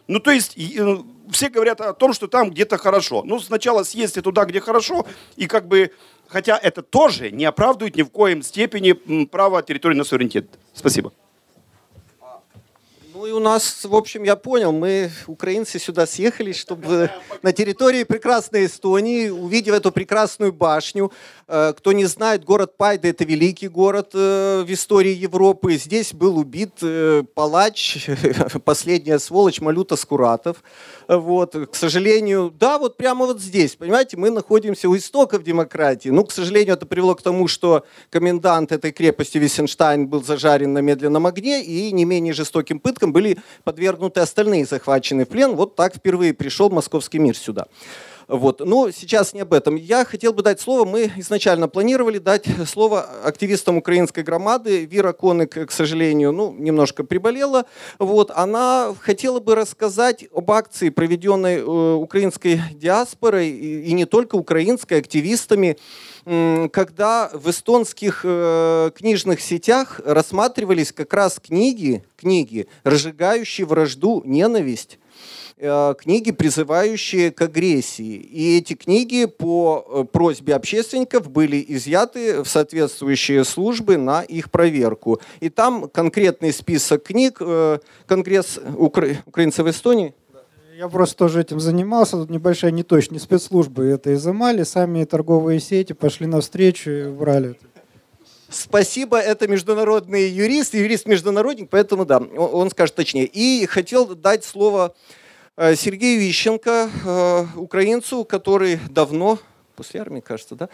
[0.08, 0.97] Ну, то есть э,
[1.32, 3.24] все говорят о том, что там где-то хорошо.
[3.26, 5.91] Ну, сначала съездите туда, где хорошо, и как бы,
[6.28, 8.93] хотя это тоже не оправдывает ни в коем степени
[9.26, 10.47] право территории на суверенитет.
[10.74, 11.12] Спасибо.
[13.18, 17.09] Ну и у нас, в общем, я понял, мы, украинцы, сюда съехали, чтобы
[17.43, 21.13] на территории прекрасной Эстонии, увидев эту прекрасную башню,
[21.47, 25.76] э, кто не знает, город Пайда– это великий город э, в истории Европы.
[25.76, 28.09] Здесь был убит э, палач,
[28.66, 30.61] последняя сволочь Малюта Скуратов.
[31.07, 36.09] Вот, к сожалению, да, вот прямо вот здесь, понимаете, мы находимся у истоков демократии.
[36.09, 40.80] Ну, к сожалению, это привело к тому, что комендант этой крепости Виссенштайн был зажарен на
[40.80, 45.56] медленном огне и не менее жестоким пыткам были подвергнуты остальные захваченные в плен.
[45.56, 47.68] Вот так впервые пришел московский мир сюда.
[48.28, 48.59] Вот.
[48.59, 49.76] Но сейчас не об этом.
[49.76, 54.86] Я хотел бы дать слово, мы изначально планировали дать слово активистам украинской громады.
[54.86, 57.65] Вира Конык, к сожалению, ну, немножко приболела.
[57.99, 58.32] Вот.
[58.32, 65.78] Она хотела бы рассказать об акции, проведенной э, украинской диаспорой, и, не только украинской, активистами,
[66.26, 74.97] когда в эстонских э, книжных сетях рассматривались как раз книги, книги, разжигающие вражду, ненависть
[75.58, 78.16] книги, призывающие к агрессии.
[78.16, 85.22] И эти книги по э, просьбе общественников были изъяты в соответствующие службы на их проверку.
[85.39, 89.18] И там конкретный список книг э, Конгресс Укра...
[89.26, 90.14] украинцев в Эстонии.
[90.78, 92.18] Я просто тоже этим занимался.
[92.18, 93.24] Тут небольшая неточность.
[93.24, 97.58] Спецслужбы это изымали, сами торговые сети пошли навстречу и брали
[98.49, 103.26] Спасибо, это международный юрист, юрист-международник, поэтому да, он скажет точнее.
[103.26, 105.24] И хотел дать слово Э,
[105.58, 109.39] Сергею Ищенко, э, украинцу, который давно,
[109.78, 110.70] после армии, кажется, да,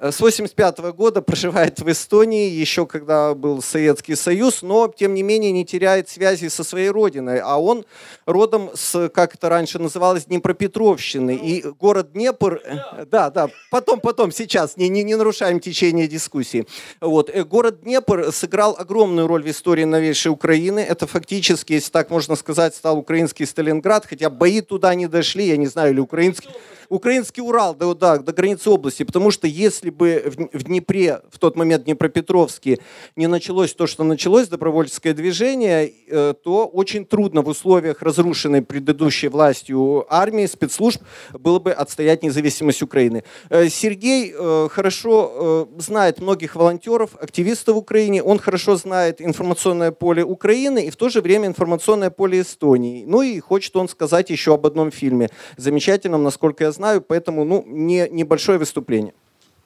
[0.00, 5.50] с 85 года проживает в Эстонии, еще когда был Советский Союз, но, тем не менее,
[5.50, 7.40] не теряет связи со своей родиной.
[7.40, 7.84] А он
[8.24, 11.34] родом с, как это раньше называлось, Днепропетровщины.
[11.34, 12.60] И город Днепр...
[12.64, 16.66] Э, да, да, потом, потом, сейчас, не, не, не нарушаем течение дискуссии.
[17.00, 17.28] Вот.
[17.28, 20.78] Э, город Днепр сыграл огромную роль в истории новейшей Украины.
[20.78, 25.56] Это фактически, если так можно сказать, стал украинский Сталинград, хотя бои туда не дошли, я
[25.56, 26.50] не знаю, или украинский
[26.88, 31.38] украинский Урал до, да, до границы области, потому что если бы в, в Днепре, в
[31.38, 32.78] тот момент Днепропетровске,
[33.16, 39.28] не началось то, что началось, добровольческое движение, э, то очень трудно в условиях разрушенной предыдущей
[39.28, 43.24] властью армии, спецслужб, было бы отстоять независимость Украины.
[43.50, 50.24] Э, Сергей э, хорошо знает многих волонтеров, активистов в Украине, он хорошо знает информационное поле
[50.24, 53.04] Украины и в то же время информационное поле Эстонии.
[53.06, 57.64] Ну и хочет он сказать еще об одном фильме, замечательном, насколько я знаю, поэтому ну,
[57.66, 59.14] не, небольшое выступление.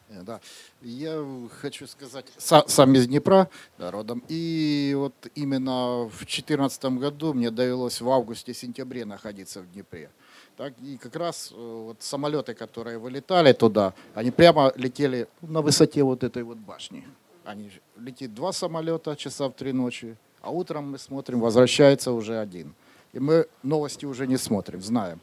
[0.08, 0.40] Э, да.
[0.82, 1.24] Я
[1.60, 3.48] хочу сказать, сам, сам из Днепра
[3.78, 4.22] да, родом.
[4.28, 10.10] И вот именно в 2014 году мне довелось в августе-сентябре находиться в Днепре.
[10.56, 16.02] Так, и как раз э, вот самолеты, которые вылетали туда, они прямо летели на высоте
[16.02, 17.06] вот этой вот башни.
[17.44, 22.74] Они летит два самолета часа в три ночи, а утром мы смотрим, возвращается уже один.
[23.12, 25.20] И мы новости уже не смотрим, знаем.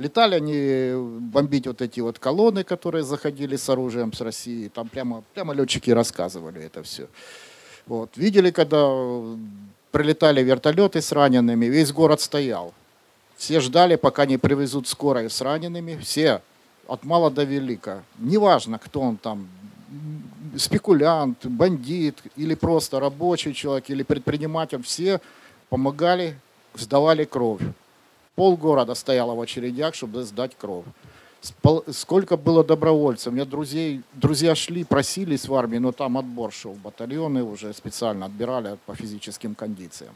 [0.00, 4.68] Летали они бомбить вот эти вот колонны, которые заходили с оружием с России.
[4.68, 7.06] Там прямо, прямо летчики рассказывали это все.
[7.86, 8.16] Вот.
[8.16, 8.88] Видели, когда
[9.90, 12.72] прилетали вертолеты с ранеными, весь город стоял.
[13.36, 15.98] Все ждали, пока не привезут скорую с ранеными.
[15.98, 16.40] Все,
[16.86, 18.02] от мала до велика.
[18.18, 19.48] Неважно, кто он там,
[20.56, 25.20] спекулянт, бандит, или просто рабочий человек, или предприниматель, все
[25.68, 26.38] помогали,
[26.74, 27.60] сдавали кровь
[28.34, 30.84] полгорода стояло в очередях, чтобы сдать кровь.
[31.90, 33.32] Сколько было добровольцев.
[33.32, 36.74] У меня друзей, друзья шли, просились в армии, но там отбор шел.
[36.74, 40.14] Батальоны уже специально отбирали по физическим кондициям.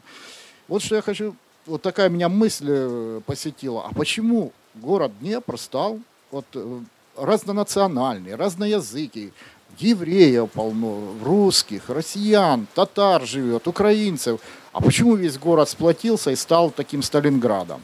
[0.67, 1.35] Вот что я хочу,
[1.65, 3.85] вот такая меня мысль э, посетила.
[3.85, 5.99] А почему город Днепр стал
[6.31, 6.79] вот, э,
[7.17, 9.33] разнонациональный, разноязыкий,
[9.79, 14.39] евреев полно, русских, россиян, татар живет, украинцев.
[14.71, 17.81] А почему весь город сплотился и стал таким Сталинградом?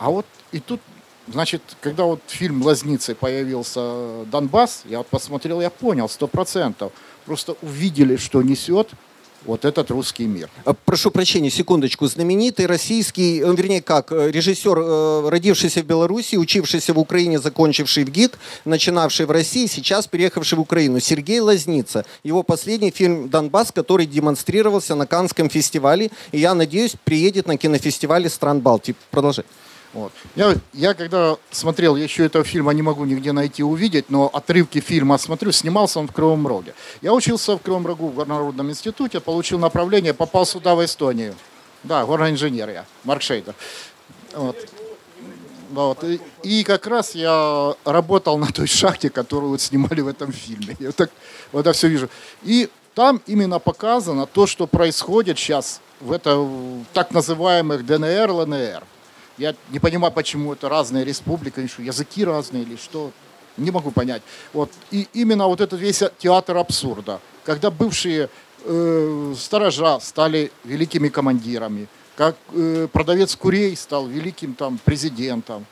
[0.00, 0.80] А вот и тут,
[1.28, 6.90] значит, когда вот фильм «Лазницы» появился «Донбасс», я вот посмотрел, я понял, сто процентов.
[7.26, 8.88] Просто увидели, что несет
[9.44, 10.48] вот этот русский мир.
[10.64, 12.06] А, прошу прощения, секундочку.
[12.06, 18.04] Знаменитый российский, э, вернее как, э, режиссер, э, родившийся в Беларуси, учившийся в Украине, закончивший
[18.04, 20.98] в ГИТ, начинавший в России, сейчас переехавший в Украину.
[20.98, 22.06] Сергей Лазница.
[22.24, 26.10] Его последний фильм «Донбасс», который демонстрировался на Канском фестивале.
[26.32, 28.94] И я надеюсь, приедет на кинофестивале стран Балтии.
[29.10, 29.44] Продолжай.
[29.92, 30.12] Вот.
[30.36, 34.80] Я, я когда смотрел, я еще этого фильма не могу нигде найти увидеть, но отрывки
[34.80, 36.74] фильма смотрю, снимался он в Кривом Роге.
[37.02, 41.34] Я учился в Кривом Рогу в Народном институте, получил направление, попал сюда, в Эстонию.
[41.82, 43.54] Да, горноинженер я, Марк Шейдер.
[44.32, 44.56] Вот.
[45.70, 46.04] Вот.
[46.04, 50.76] И, и как раз я работал на той шахте, которую вот снимали в этом фильме.
[50.78, 51.10] Я так
[51.52, 52.08] вот это все вижу.
[52.42, 58.82] И там именно показано то, что происходит сейчас в, это, в так называемых ДНР, ЛНР.
[59.40, 63.10] Я не понимаю, почему это разные республики, что языки разные или что.
[63.56, 64.20] Не могу понять.
[64.52, 64.70] Вот.
[64.90, 68.28] И именно вот этот весь театр абсурда, когда бывшие
[68.64, 75.64] э, сторожа стали великими командирами, как э, продавец курей стал великим там президентом,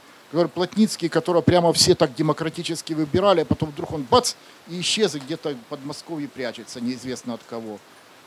[0.54, 4.34] Плотницкий, которого прямо все так демократически выбирали, а потом вдруг он бац,
[4.68, 7.78] и исчез, и где-то в Подмосковье прячется, неизвестно от кого.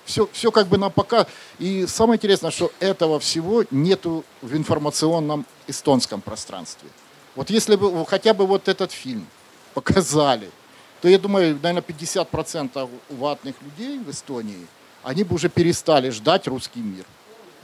[0.06, 1.28] Все, все как бы на пока.
[1.60, 6.90] И самое интересное, что этого всего нету в информационном эстонском пространстве.
[7.36, 9.26] Вот если бы хотя бы вот этот фильм
[9.74, 10.50] показали,
[11.02, 14.68] то я думаю, наверное, 50% ватных людей в Эстонии,
[15.04, 17.06] они бы уже перестали ждать русский мир.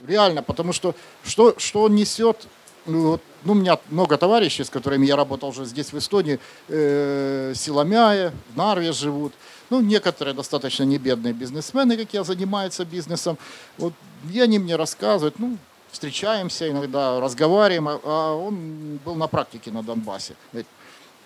[0.08, 2.48] Реально, потому что что, что он несет,
[2.86, 7.54] ну, ну, у меня много товарищей, с которыми я работал уже здесь, в Эстонии, э,
[7.56, 9.34] Силамяе, в Нарве живут.
[9.70, 13.38] Ну, некоторые достаточно небедные бизнесмены, как я, занимаются бизнесом.
[13.78, 13.94] Вот,
[14.32, 15.58] и они мне рассказывают, ну,
[15.92, 20.36] встречаемся иногда, разговариваем, а, а он был на практике на Донбассе.
[20.52, 20.68] Говорит,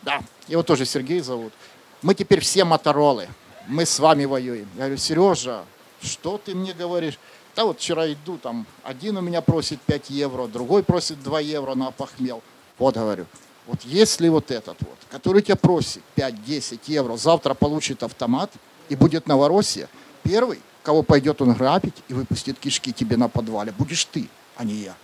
[0.02, 1.54] да, его тоже Сергей зовут.
[2.02, 3.28] Мы теперь все моторолы,
[3.68, 4.68] мы с вами воюем.
[4.76, 5.64] Я говорю, Сережа,
[6.02, 7.20] что ты мне говоришь?
[7.56, 11.76] Да вот вчера иду, там один у меня просит 5 евро, другой просит 2 евро
[11.76, 12.42] на похмел.
[12.80, 13.28] Вот говорю,
[13.72, 18.52] вот если вот этот вот, который тебя просит 5-10 евро, завтра получит автомат
[18.90, 19.88] и будет Новороссия,
[20.24, 24.74] первый, кого пойдет он грабить и выпустит кишки тебе на подвале, будешь ты, а не
[24.74, 24.96] я.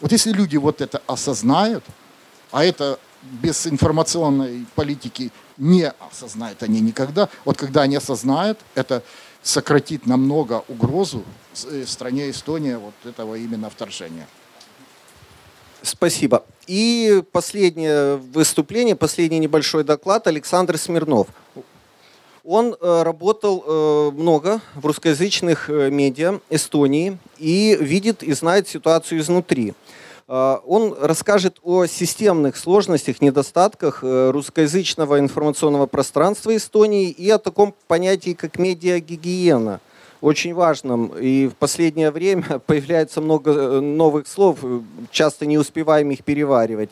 [0.00, 1.82] Вот если люди вот это осознают,
[2.52, 7.28] а это без информационной политики не осознают они никогда.
[7.44, 9.02] Вот когда они осознают, это
[9.42, 11.24] сократит намного угрозу
[11.64, 14.28] э, стране Эстония вот этого именно вторжения.
[15.82, 16.44] Спасибо.
[16.66, 21.26] И последнее выступление, последний небольшой доклад Александр Смирнов.
[22.44, 29.20] Он э, работал э, много в русскоязычных э, медиа Эстонии и видит и знает ситуацию
[29.20, 29.74] изнутри.
[30.28, 38.56] Он расскажет о системных сложностях, недостатках русскоязычного информационного пространства Эстонии и о таком понятии, как
[38.58, 39.80] медиагигиена–
[40.22, 41.08] очень важным.
[41.20, 44.60] И в последнее время появляется много э, новых слов,
[45.10, 46.90] часто не успеваем их переваривать.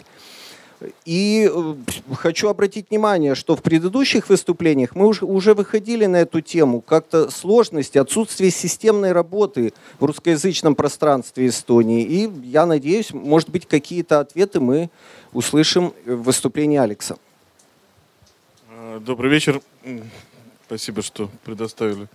[1.04, 1.74] И э,
[2.14, 7.30] хочу обратить внимание, что в предыдущих выступлениях мы уже, уже выходили на эту тему, как-то
[7.30, 12.02] сложности, отсутствие системной работы в русскоязычном пространстве Эстонии.
[12.02, 14.90] И я надеюсь, может быть, какие-то ответы мы
[15.32, 17.16] услышим в выступлении Алекса.
[19.00, 19.60] Добрый вечер.
[20.70, 22.06] Спасибо, что предоставили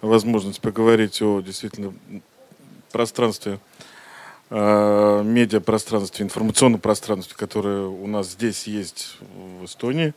[0.00, 1.92] возможность поговорить о действительно
[2.90, 3.58] пространстве,
[4.48, 9.18] э, медиапространстве, информационном пространстве, которое у нас здесь есть
[9.60, 10.14] в Эстонии.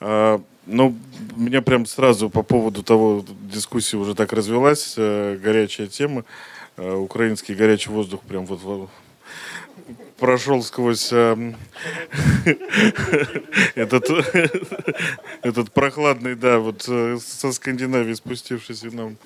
[0.00, 0.94] Э, но
[1.36, 6.24] меня прям сразу по поводу того, дискуссии уже так развелась, э, горячая тема,
[6.78, 8.62] украинский горячий воздух прям вот
[10.20, 11.54] прошел сквозь э,
[13.74, 14.10] этот,
[15.42, 19.16] этот прохладный, да, вот э, со Скандинавии спустившийся нам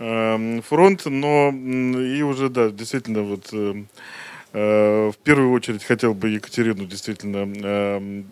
[0.00, 3.84] э, фронт, но и уже, да, действительно, вот э,
[4.52, 8.22] э, в первую очередь хотел бы Екатерину действительно э,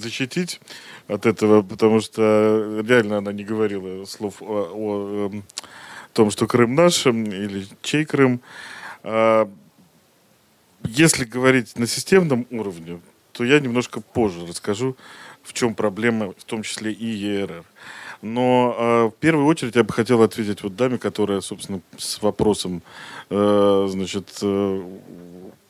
[0.00, 0.60] защитить
[1.06, 5.42] от этого, потому что реально она не говорила слов о, о, о
[6.12, 8.40] том, что Крым наш или чей Крым.
[10.84, 13.00] Если говорить на системном уровне,
[13.32, 14.96] то я немножко позже расскажу,
[15.42, 17.64] в чем проблема, в том числе и ЕРР.
[18.20, 22.82] Но э, в первую очередь я бы хотел ответить вот даме, которая, собственно, с вопросом,
[23.30, 24.82] э, значит, э,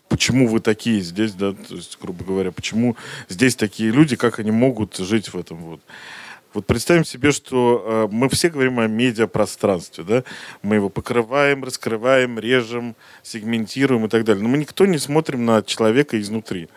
[0.09, 2.97] почему вы такие здесь, да, то есть, грубо говоря, почему
[3.31, 5.81] здесь такие люди, как они могут жить в этом вот.
[6.55, 10.25] Вот представим себе, что э, мы все говорим о медиапространстве, да?
[10.63, 14.43] Мы его покрываем, раскрываем, режем, сегментируем и так далее.
[14.43, 16.69] Но мы никто не смотрим на человека изнутри.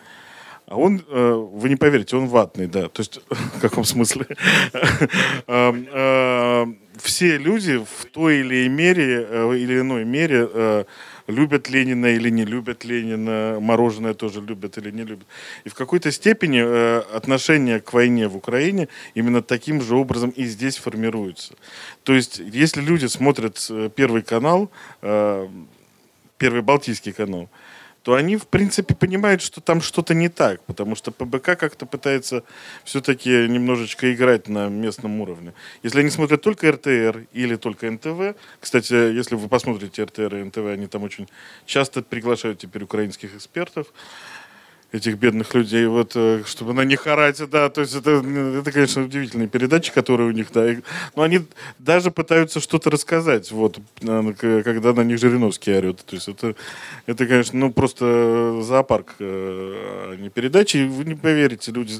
[0.66, 2.88] А он, э, вы не поверите, он ватный, да.
[2.88, 4.26] То есть, в каком смысле?
[5.46, 6.66] Эм, э,
[6.98, 10.86] все люди в той или мере, э, или иной мере
[11.26, 15.26] любят Ленина или не любят Ленина, мороженое тоже любят или не любят.
[15.64, 20.44] И в какой-то степени э, отношение к войне в Украине именно таким же образом и
[20.44, 21.54] здесь формируется.
[22.04, 24.70] То есть, если люди смотрят э, Первый канал,
[25.02, 25.48] э,
[26.38, 27.48] Первый Балтийский канал,
[28.06, 32.44] то они, в принципе, понимают, что там что-то не так, потому что ПБК как-то пытается
[32.84, 35.54] все-таки немножечко играть на местном уровне.
[35.82, 40.58] Если они смотрят только РТР или только НТВ, кстати, если вы посмотрите РТР и НТВ,
[40.58, 41.28] они там очень
[41.64, 43.88] часто приглашают теперь украинских экспертов,
[44.92, 48.22] этих бедных людей, вот, э, чтобы на них орать, да, то есть это,
[48.58, 50.66] это, конечно, удивительные передачи, которые у них, да,
[51.14, 51.40] но они
[51.78, 56.54] даже пытаются что-то рассказать, вот, когда на них Жириновский орет, то есть это,
[57.06, 61.94] это, конечно, ну, просто зоопарк, э, а не передачи, вы не поверите, люди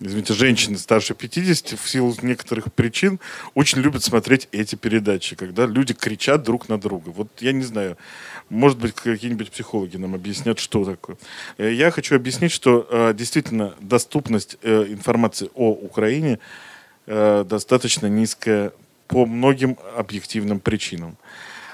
[0.00, 3.20] извините, женщины старше 50 в силу некоторых причин
[3.54, 7.10] очень любят смотреть эти передачи, когда люди кричат друг на друга.
[7.10, 7.96] Вот я не знаю,
[8.48, 11.16] может быть, какие-нибудь психологи нам объяснят, что такое.
[11.58, 16.38] Э, я хочу объяснить, что э, действительно доступность э, информации о Украине
[17.06, 18.72] достаточно низкая
[19.08, 21.16] по многим объективным причинам.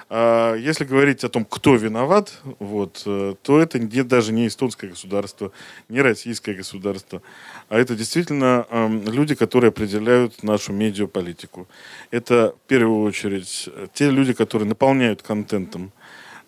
[0.09, 5.51] А если говорить о том, кто виноват, вот, то это не, даже не эстонское государство,
[5.89, 7.23] не российское государство,
[7.69, 11.67] а это действительно э, люди, которые определяют нашу медиаполитику.
[12.13, 15.91] Это в первую очередь те люди, которые наполняют контентом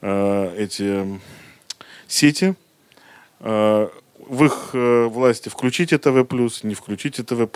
[0.03, 1.19] э, эти
[2.07, 2.55] сети.
[3.41, 3.89] Э,
[4.19, 7.49] в их э, власти включить ТВ+, не включить ТВ+,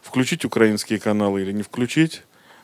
[0.00, 2.22] включить украинские каналы или не включить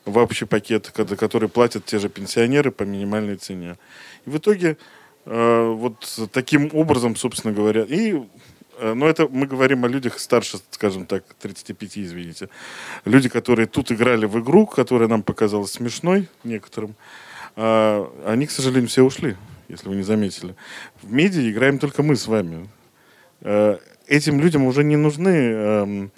[0.08, 3.76] в общий пакет, который платят те же пенсионеры по минимальной цене.
[4.26, 4.76] И в итоге
[5.26, 8.22] э, вот таким образом, собственно говоря, и
[8.78, 12.48] э, но это мы говорим о людях старше, скажем так, 35, извините.
[13.04, 16.94] Люди, которые тут играли в игру, которая нам показалась смешной некоторым,
[17.60, 19.36] а, они, к сожалению, все ушли,
[19.68, 20.54] если вы не заметили.
[21.02, 22.68] В медиа играем только мы с вами.
[23.40, 26.12] А, этим людям уже не нужны эм,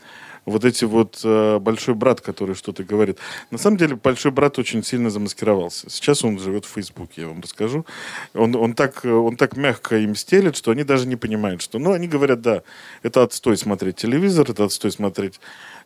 [0.51, 3.18] вот эти вот э, большой брат, который что-то говорит.
[3.51, 5.88] На самом деле большой брат очень сильно замаскировался.
[5.88, 7.86] Сейчас он живет в Фейсбуке, я вам расскажу.
[8.34, 11.78] Он, он, так, он так мягко им стелит, что они даже не понимают, что...
[11.78, 12.62] Ну, они говорят, да,
[13.02, 15.40] это отстой смотреть телевизор, это отстой смотреть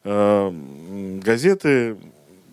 [0.04, 0.52] э,
[1.22, 1.96] газеты,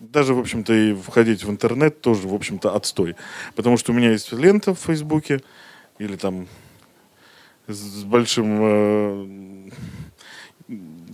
[0.00, 3.16] даже, в общем-то, и входить в интернет тоже, в общем-то, отстой.
[3.54, 5.40] Потому что у меня есть лента в Фейсбуке,
[5.98, 6.48] или там
[7.68, 9.70] с большим э,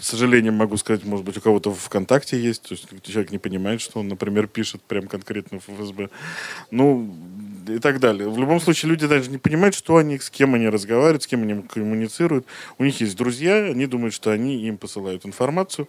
[0.00, 3.80] сожалением могу сказать, может быть, у кого-то в ВКонтакте есть, то есть человек не понимает,
[3.80, 6.10] что он, например, пишет прям конкретно в ФСБ.
[6.70, 7.14] Ну,
[7.68, 8.28] и так далее.
[8.28, 11.42] В любом случае, люди даже не понимают, что они, с кем они разговаривают, с кем
[11.42, 12.46] они коммуницируют.
[12.78, 15.88] У них есть друзья, они думают, что они им посылают информацию.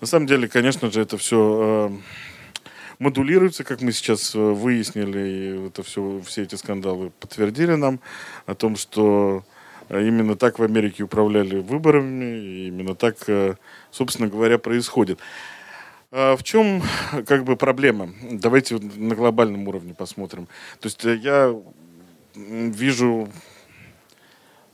[0.00, 5.66] На самом деле, конечно же, это все э, модулируется, как мы сейчас э, выяснили, и
[5.68, 8.00] это все, все эти скандалы подтвердили нам
[8.46, 9.44] о том, что
[9.88, 13.56] именно так в Америке управляли выборами, и именно так, э,
[13.90, 15.18] собственно говоря, происходит.
[16.10, 16.82] А в чем
[17.26, 18.10] как бы проблема?
[18.30, 20.46] Давайте на глобальном уровне посмотрим.
[20.80, 21.54] То есть я
[22.34, 23.28] вижу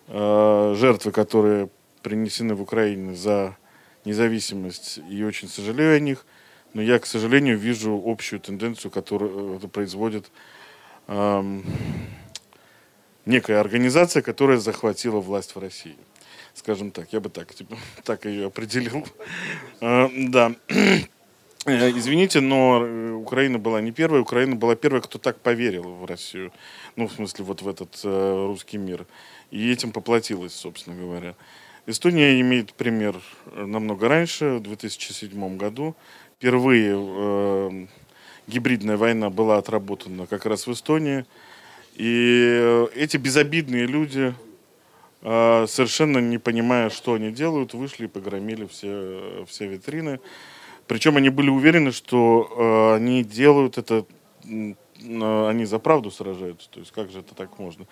[0.08, 1.70] э, жертвы, которые
[2.02, 3.56] принесены в Украине за
[4.04, 6.26] независимость и очень сожалею о них.
[6.72, 10.30] Но я, к сожалению, вижу общую тенденцию, которую это производит
[11.08, 11.64] эм,
[13.30, 15.96] некая организация, которая захватила власть в России.
[16.54, 19.06] Скажем так, я бы так, типа, так ее определил.
[19.80, 20.52] Э, да.
[21.66, 24.20] Э, извините, но Украина была не первая.
[24.20, 26.52] Украина была первая, кто так поверил в Россию.
[26.96, 29.06] Ну, в смысле, вот в этот э, русский мир.
[29.50, 31.34] И этим поплатилась, собственно говоря.
[31.86, 33.16] Эстония имеет пример
[33.46, 35.94] э, намного раньше, в 2007 году.
[36.36, 37.86] Впервые э,
[38.46, 41.24] гибридная война была отработана как раз в Эстонии.
[42.00, 44.34] И э, эти безобидные люди,
[45.20, 50.18] э, совершенно не понимая, что они делают, вышли и погромили все, все витрины.
[50.86, 54.06] Причем они были уверены, что э, они делают это,
[54.46, 56.70] э, они за правду сражаются.
[56.70, 57.86] То есть как же это так можно?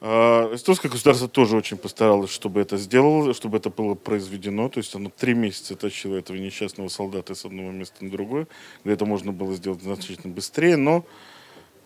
[0.00, 4.70] Эстонское государство тоже очень постаралось, чтобы это сделало, чтобы это было произведено.
[4.70, 8.46] То есть оно три месяца тащило этого несчастного солдата с одного места на другое,
[8.82, 10.78] где это можно было сделать значительно быстрее.
[10.78, 11.04] Но,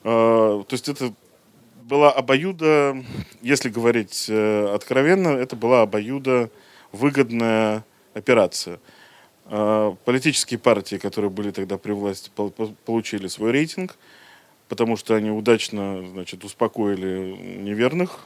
[0.04, 1.12] то есть это
[1.88, 2.96] была обоюда,
[3.42, 6.50] если говорить э, откровенно, это была обоюда
[6.92, 7.84] выгодная
[8.14, 8.80] операция.
[9.46, 12.30] А, политические партии, которые были тогда при власти,
[12.84, 13.96] получили свой рейтинг–
[14.68, 18.20] потому что они удачно значит, успокоили неверных.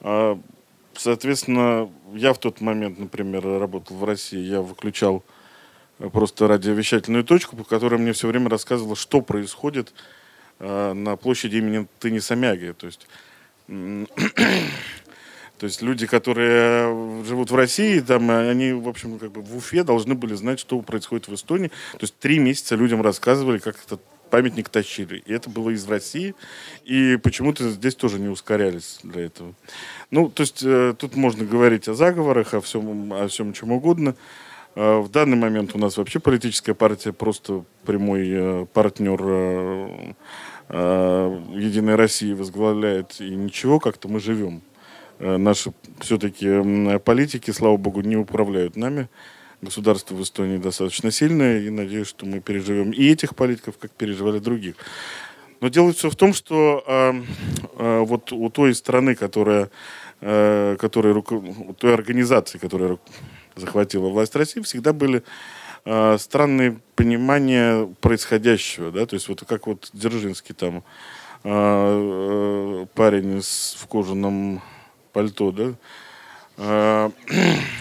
[0.00, 0.38] А,
[0.94, 5.24] соответственно, я в тот момент, например, работал в России, я выключал
[6.12, 9.94] просто радиовещательную точку, по которой мне все время рассказывало, что происходит
[10.58, 12.74] на площади имени Теннисомяги.
[12.78, 13.06] То есть,
[13.68, 14.06] то
[15.66, 20.14] есть люди, которые живут в России, там, они, в общем, как бы в Уфе должны
[20.14, 21.68] были знать, что происходит в Эстонии.
[21.92, 23.98] То есть три месяца людям рассказывали, как это
[24.30, 25.22] памятник тащили.
[25.26, 26.34] И это было из России.
[26.84, 29.54] И почему-то здесь тоже не ускорялись для этого.
[30.10, 34.14] Ну, то есть э, тут можно говорить о заговорах, о всем, о всем чем угодно.
[34.74, 40.16] Э, в данный момент у нас вообще политическая партия просто прямой э, партнер
[40.68, 43.20] э, Единой России возглавляет.
[43.20, 44.62] И ничего, как-то мы живем.
[45.18, 49.08] Э, наши все-таки политики, слава богу, не управляют нами
[49.62, 54.38] государство в Эстонии достаточно сильное, и надеюсь, что мы переживем и этих политиков, как переживали
[54.38, 54.76] других.
[55.60, 57.12] Но дело все в том, что э,
[57.78, 59.70] э, вот у той страны, которая,
[60.20, 62.98] э, которая у той организации, которая
[63.54, 65.22] захватила власть России, всегда были
[65.86, 70.84] э, странные понимания происходящего, да, то есть вот как вот Дзержинский там
[71.44, 74.60] э, э, парень в кожаном
[75.12, 75.72] пальто, да,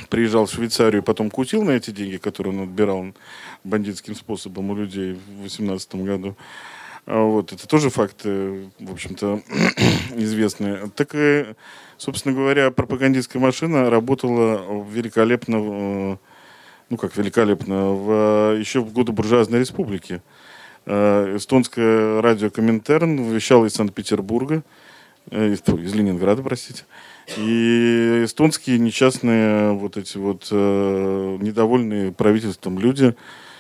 [0.10, 3.14] приезжал в Швейцарию и потом кутил на эти деньги, которые он отбирал
[3.64, 6.36] бандитским способом у людей в 2018 году.
[7.06, 9.41] А вот, это тоже факты, в общем-то,
[10.15, 10.90] известные.
[10.95, 11.45] Так и,
[11.98, 16.18] собственно говоря, пропагандистская машина работала великолепно,
[16.90, 20.22] ну как великолепно, в, еще в годы буржуазной республики.
[20.86, 24.64] Э, эстонское радио Коминтерн вещало из Санкт-Петербурга,
[25.32, 26.84] э, из Ленинграда, простите.
[27.38, 33.16] И эстонские несчастные вот эти вот э, недовольные правительством люди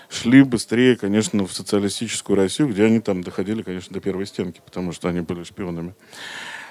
[0.09, 4.91] шли быстрее, конечно, в социалистическую Россию, где они там доходили, конечно, до первой стенки, потому
[4.91, 5.95] что они были шпионами.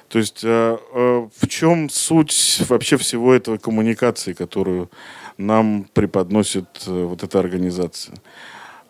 [0.09, 4.91] То есть э, э, в чем суть вообще всего этого коммуникации, которую
[5.37, 8.17] нам преподносит э, вот эта организация?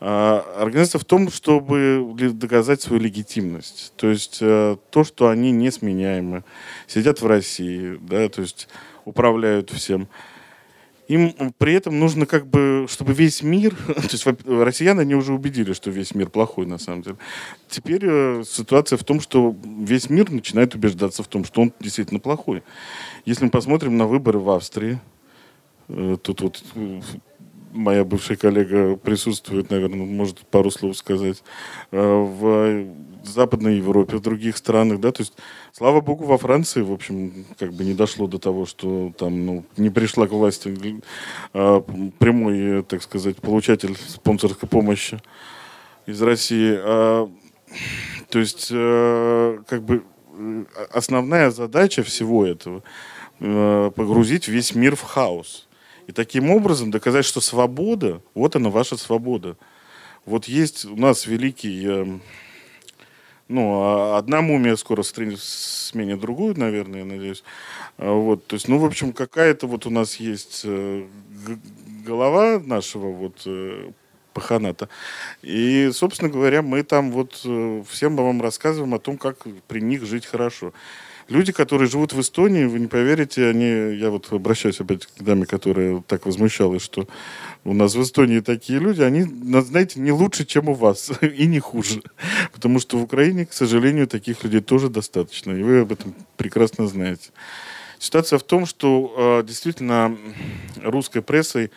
[0.07, 3.95] А, организация в том, чтобы доказать свою легитимность.
[3.97, 6.45] То есть э, то, что они несменяемы,
[6.87, 8.69] сидят в России, да, то есть
[9.07, 10.09] управляют всем.
[11.09, 15.73] им при этом нужно как бы, чтобы весь мир, то есть россияне, они уже убедили,
[15.73, 17.17] что весь мир плохой на самом деле.
[17.71, 22.21] Теперь э, ситуация в том, что весь мир начинает убеждаться в том, что он действительно
[22.21, 22.63] плохой.
[23.25, 24.99] Если мы посмотрим на выборы в Австрии,
[25.89, 27.01] тут вот э,
[27.73, 31.43] моя бывшая коллега присутствует, наверное, может пару слов сказать,
[31.91, 32.87] э, в
[33.25, 35.35] Западной Европе, в других странах, да, то есть,
[35.73, 39.65] слава богу, во Франции, в общем, как бы не дошло до того, что там, ну,
[39.77, 41.01] не пришла к власти
[41.53, 45.21] прямой, так сказать, получатель спонсорской помощи
[46.07, 46.77] из России.
[46.77, 50.05] То есть, как бы
[50.93, 52.83] основная задача всего этого
[53.39, 55.67] погрузить весь мир в хаос.
[56.07, 59.57] И таким образом доказать, что свобода, вот она ваша свобода.
[60.27, 62.21] Вот есть у нас великий
[63.47, 67.45] ну, а одна мумия скоро сменит другую, наверное, я надеюсь.
[67.99, 71.05] А вот, то есть, ну, в общем, какая-то вот у нас есть э,
[72.07, 73.91] голова нашего вот э,
[74.33, 74.89] паханата.
[75.43, 80.05] И, собственно говоря, мы там вот э, всем вам рассказываем о том, как при них
[80.07, 80.73] жить хорошо.
[81.29, 85.47] Люди, которые живут в Эстонии, вы не поверите, они, я вот обращаюсь опять к даме,
[85.47, 87.09] которая так возмущалась, что
[87.65, 89.23] у нас в Эстонии такие люди, они,
[89.63, 92.03] знаете, не лучше, чем у вас, и не хуже.
[92.53, 96.87] Потому что в Украине, к сожалению, таких людей тоже достаточно, и вы об этом прекрасно
[96.87, 97.31] знаете.
[97.99, 100.15] Ситуация в том, что э, действительно
[100.83, 101.71] русской прессой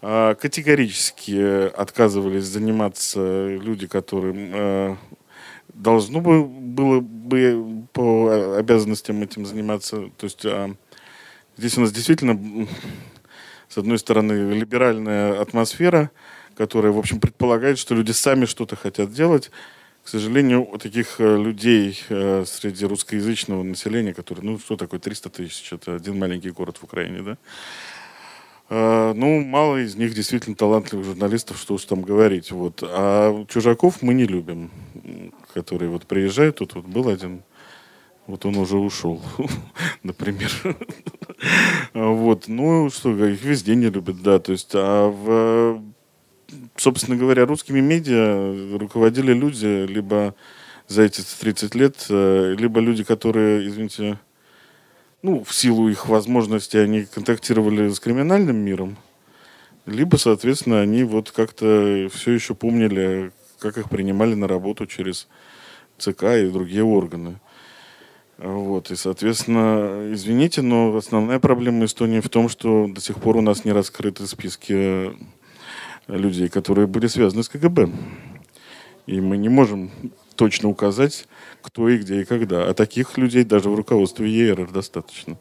[0.00, 4.96] э, категорически отказывались заниматься люди, которые э,
[5.76, 10.10] должно бы, было бы по обязанностям этим заниматься.
[10.16, 10.74] То есть а,
[11.56, 12.66] здесь у нас действительно,
[13.68, 16.10] с одной стороны, либеральная атмосфера,
[16.56, 19.50] которая, в общем, предполагает, что люди сами что-то хотят делать.
[20.02, 25.72] К сожалению, таких э, людей э, среди русскоязычного населения, которые, ну, что такое 300 тысяч,
[25.72, 27.38] это один маленький город в Украине, да,
[28.70, 32.52] э, ну, мало из них действительно талантливых журналистов, что уж там говорить.
[32.52, 32.84] Вот.
[32.84, 34.70] А чужаков мы не любим
[35.56, 37.42] которые вот приезжают, тут вот был один,
[38.26, 39.22] вот он уже ушел,
[40.02, 40.50] например.
[41.94, 45.82] Вот, ну, что, их везде не любят, да, то есть, а в,
[46.76, 50.34] собственно говоря, русскими медиа руководили люди, либо
[50.88, 54.18] за эти 30 лет, э, либо люди, которые, извините,
[55.22, 58.98] ну, в силу их возможностей, они контактировали с криминальным миром,
[59.86, 65.28] либо, соответственно, они вот как-то все еще помнили, как их принимали на работу через
[65.98, 67.38] ЦК и другие органы.
[68.38, 73.40] Вот, и, соответственно, извините, но основная проблема Эстонии в том, что до сих пор у
[73.40, 75.16] нас не раскрыты списки
[76.06, 77.88] людей, которые были связаны с КГБ.
[79.06, 79.90] И мы не можем
[80.34, 81.26] точно указать,
[81.62, 82.68] кто и где и когда.
[82.68, 85.38] А таких людей даже в руководстве ЕРР достаточно.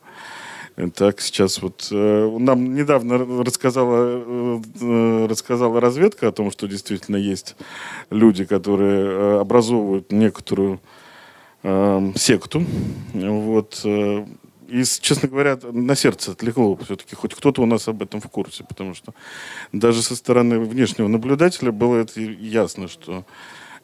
[0.95, 7.15] Так, сейчас вот э, нам недавно рассказала, э, э, рассказала разведка о том, что действительно
[7.15, 7.56] есть
[8.10, 10.81] люди, которые образовывают некоторую
[11.64, 12.65] э, секту.
[13.14, 13.85] Вот.
[13.85, 17.15] И, честно говоря, на сердце отлегло все-таки.
[17.15, 19.14] Хоть кто-то у нас об этом в курсе, потому что
[19.72, 23.23] даже со стороны внешнего наблюдателя было это ясно, что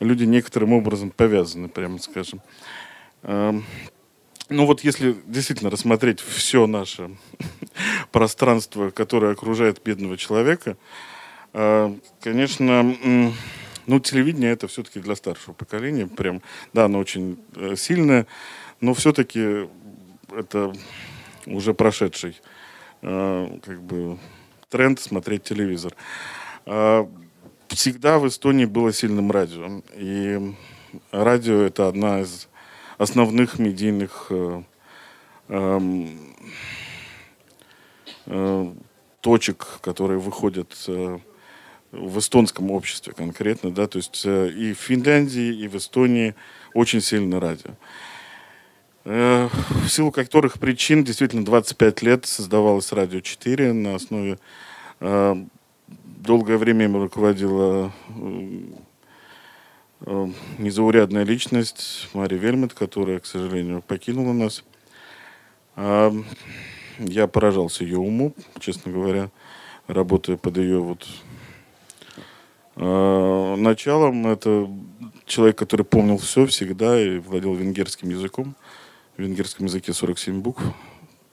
[0.02, 2.42] люди некоторым образом повязаны, прямо скажем.
[4.52, 7.12] Ну вот если действительно рассмотреть все наше
[8.12, 10.76] пространство, которое окружает бедного человека,
[11.54, 12.94] э, конечно,
[13.88, 16.06] ну, телевидение это все-таки для старшего поколения.
[16.06, 16.42] Прям,
[16.74, 18.28] да, оно очень э, сильное,
[18.82, 19.70] но все-таки
[20.36, 20.74] это
[21.46, 22.36] уже прошедший
[23.04, 24.18] э, как бы
[24.70, 25.96] тренд смотреть телевизор.
[27.70, 29.82] Всегда в Эстонии было сильным радио.
[29.96, 30.54] И
[31.12, 32.50] радио это одна из
[33.02, 34.62] основных медийных э,
[35.50, 36.20] эм,
[38.28, 38.74] э,
[39.22, 41.18] точек, которые выходят э,
[41.92, 46.36] в эстонском обществе конкретно, да, то есть и в Финляндии, и в Эстонии
[46.74, 47.72] очень сильно радио.
[49.04, 54.38] В силу которых причин действительно 25 лет создавалось радио 4 на основе
[56.22, 57.92] долгое время им руководила
[60.06, 64.64] незаурядная личность Мария Вельмет, которая, к сожалению, покинула нас.
[65.76, 66.12] А
[66.98, 69.30] я поражался ее уму, честно говоря,
[69.88, 71.08] работая под ее вот
[72.76, 74.28] э, началом.
[74.28, 74.70] Это
[75.26, 78.56] человек, который помнил все всегда и владел венгерским языком.
[79.18, 80.64] В венгерском языке 47 букв.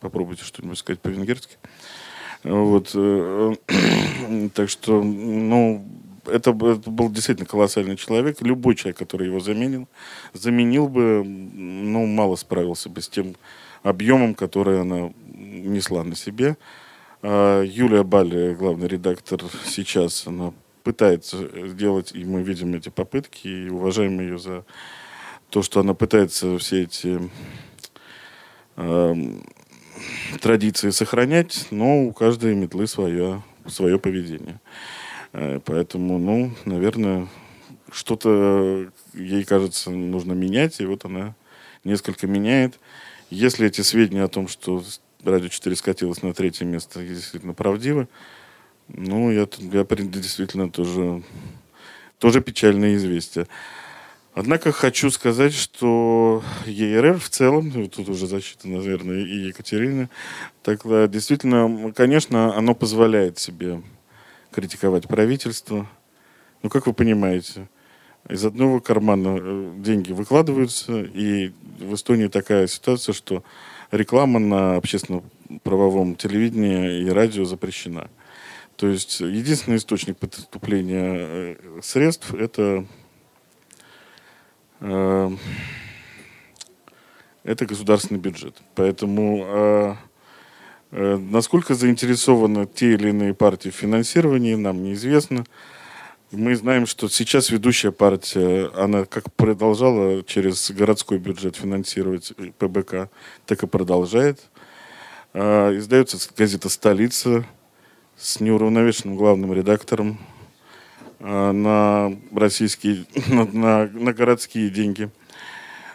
[0.01, 1.57] Попробуйте что-нибудь сказать по-венгерски.
[2.45, 2.91] Вот.
[2.95, 3.55] Э,
[4.55, 5.85] так что, ну,
[6.29, 8.41] это, это был действительно колоссальный человек.
[8.41, 9.89] Любой человек, который его заменил,
[10.33, 13.37] заменил бы, ну, мало справился бы с тем
[13.83, 16.57] объемом, который она несла на себе.
[17.23, 20.53] А, Юлия Бали, главный редактор сейчас, она
[20.85, 24.65] пытается сделать, и мы видим эти попытки, и уважаем ее за
[25.51, 27.31] то, что она пытается все эти
[28.77, 29.15] э,
[30.41, 34.61] традиции сохранять, но у каждой метлы свое, свое поведение.
[35.33, 37.29] Э, поэтому, ну, наверное,
[37.91, 41.35] что-то ей кажется нужно менять, и вот она
[41.85, 42.79] несколько меняет.
[43.31, 44.83] Если эти сведения о том, что
[45.25, 48.09] Радио 4 скатилось на третье место, действительно правдивы,
[48.89, 51.23] ну, я, я действительно тоже,
[52.19, 53.47] тоже печальное известие.
[54.35, 60.09] Однако хочу сказать, что ЕРР в целом, тут уже защита, наверное, и Екатерина,
[60.63, 63.83] тогда действительно, конечно, оно позволяет себе
[64.51, 65.87] критиковать правительство.
[66.63, 67.69] Ну, как вы понимаете,
[68.29, 73.45] из одного кармана э, деньги выкладываются, и в Эстонии такая ситуация, что
[73.91, 78.11] реклама на общественно-правовом телевидении и радио запрещена.
[78.77, 82.87] То есть единственный источник поступления э, средств– это
[84.81, 85.31] Э,
[87.45, 88.57] это государственный бюджет.
[88.75, 89.95] Поэтому э, э,
[90.91, 95.45] насколько заинтересованы те или иные партии в финансировании, нам неизвестно.
[96.31, 103.11] Мы знаем, что сейчас ведущая партия, она как продолжала через городской бюджет финансировать ПБК,
[103.47, 104.41] так и продолжает.
[105.35, 107.47] Издается газета «Столица»
[108.17, 110.19] с неуравновешенным главным редактором
[111.21, 115.11] Э, на российские, на, на, на городские деньги,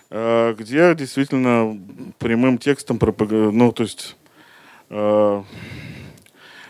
[0.10, 1.80] э, где действительно
[2.20, 4.23] прямым текстом, ну, то есть э,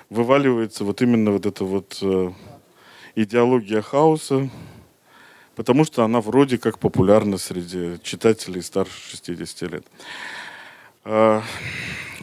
[0.09, 2.01] вываливается вот именно вот эта вот
[3.15, 4.49] идеология хаоса,
[5.55, 9.85] потому что она вроде как популярна среди читателей старше 60 лет.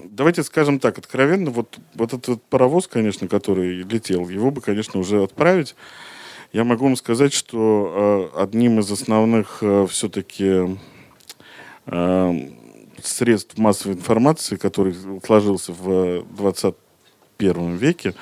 [0.04, 5.22] Давайте скажем так, откровенно, вот, вот этот паровоз, конечно, который летел, его бы, конечно, уже
[5.22, 5.74] отправить
[6.52, 10.76] я могу вам сказать, что э, одним из основных э, все-таки
[11.86, 12.50] э,
[13.06, 14.94] средств массовой информации, который
[15.24, 18.14] сложился в 21 веке,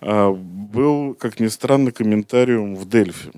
[0.00, 3.30] был, как ни странно, комментариум в Дельфи.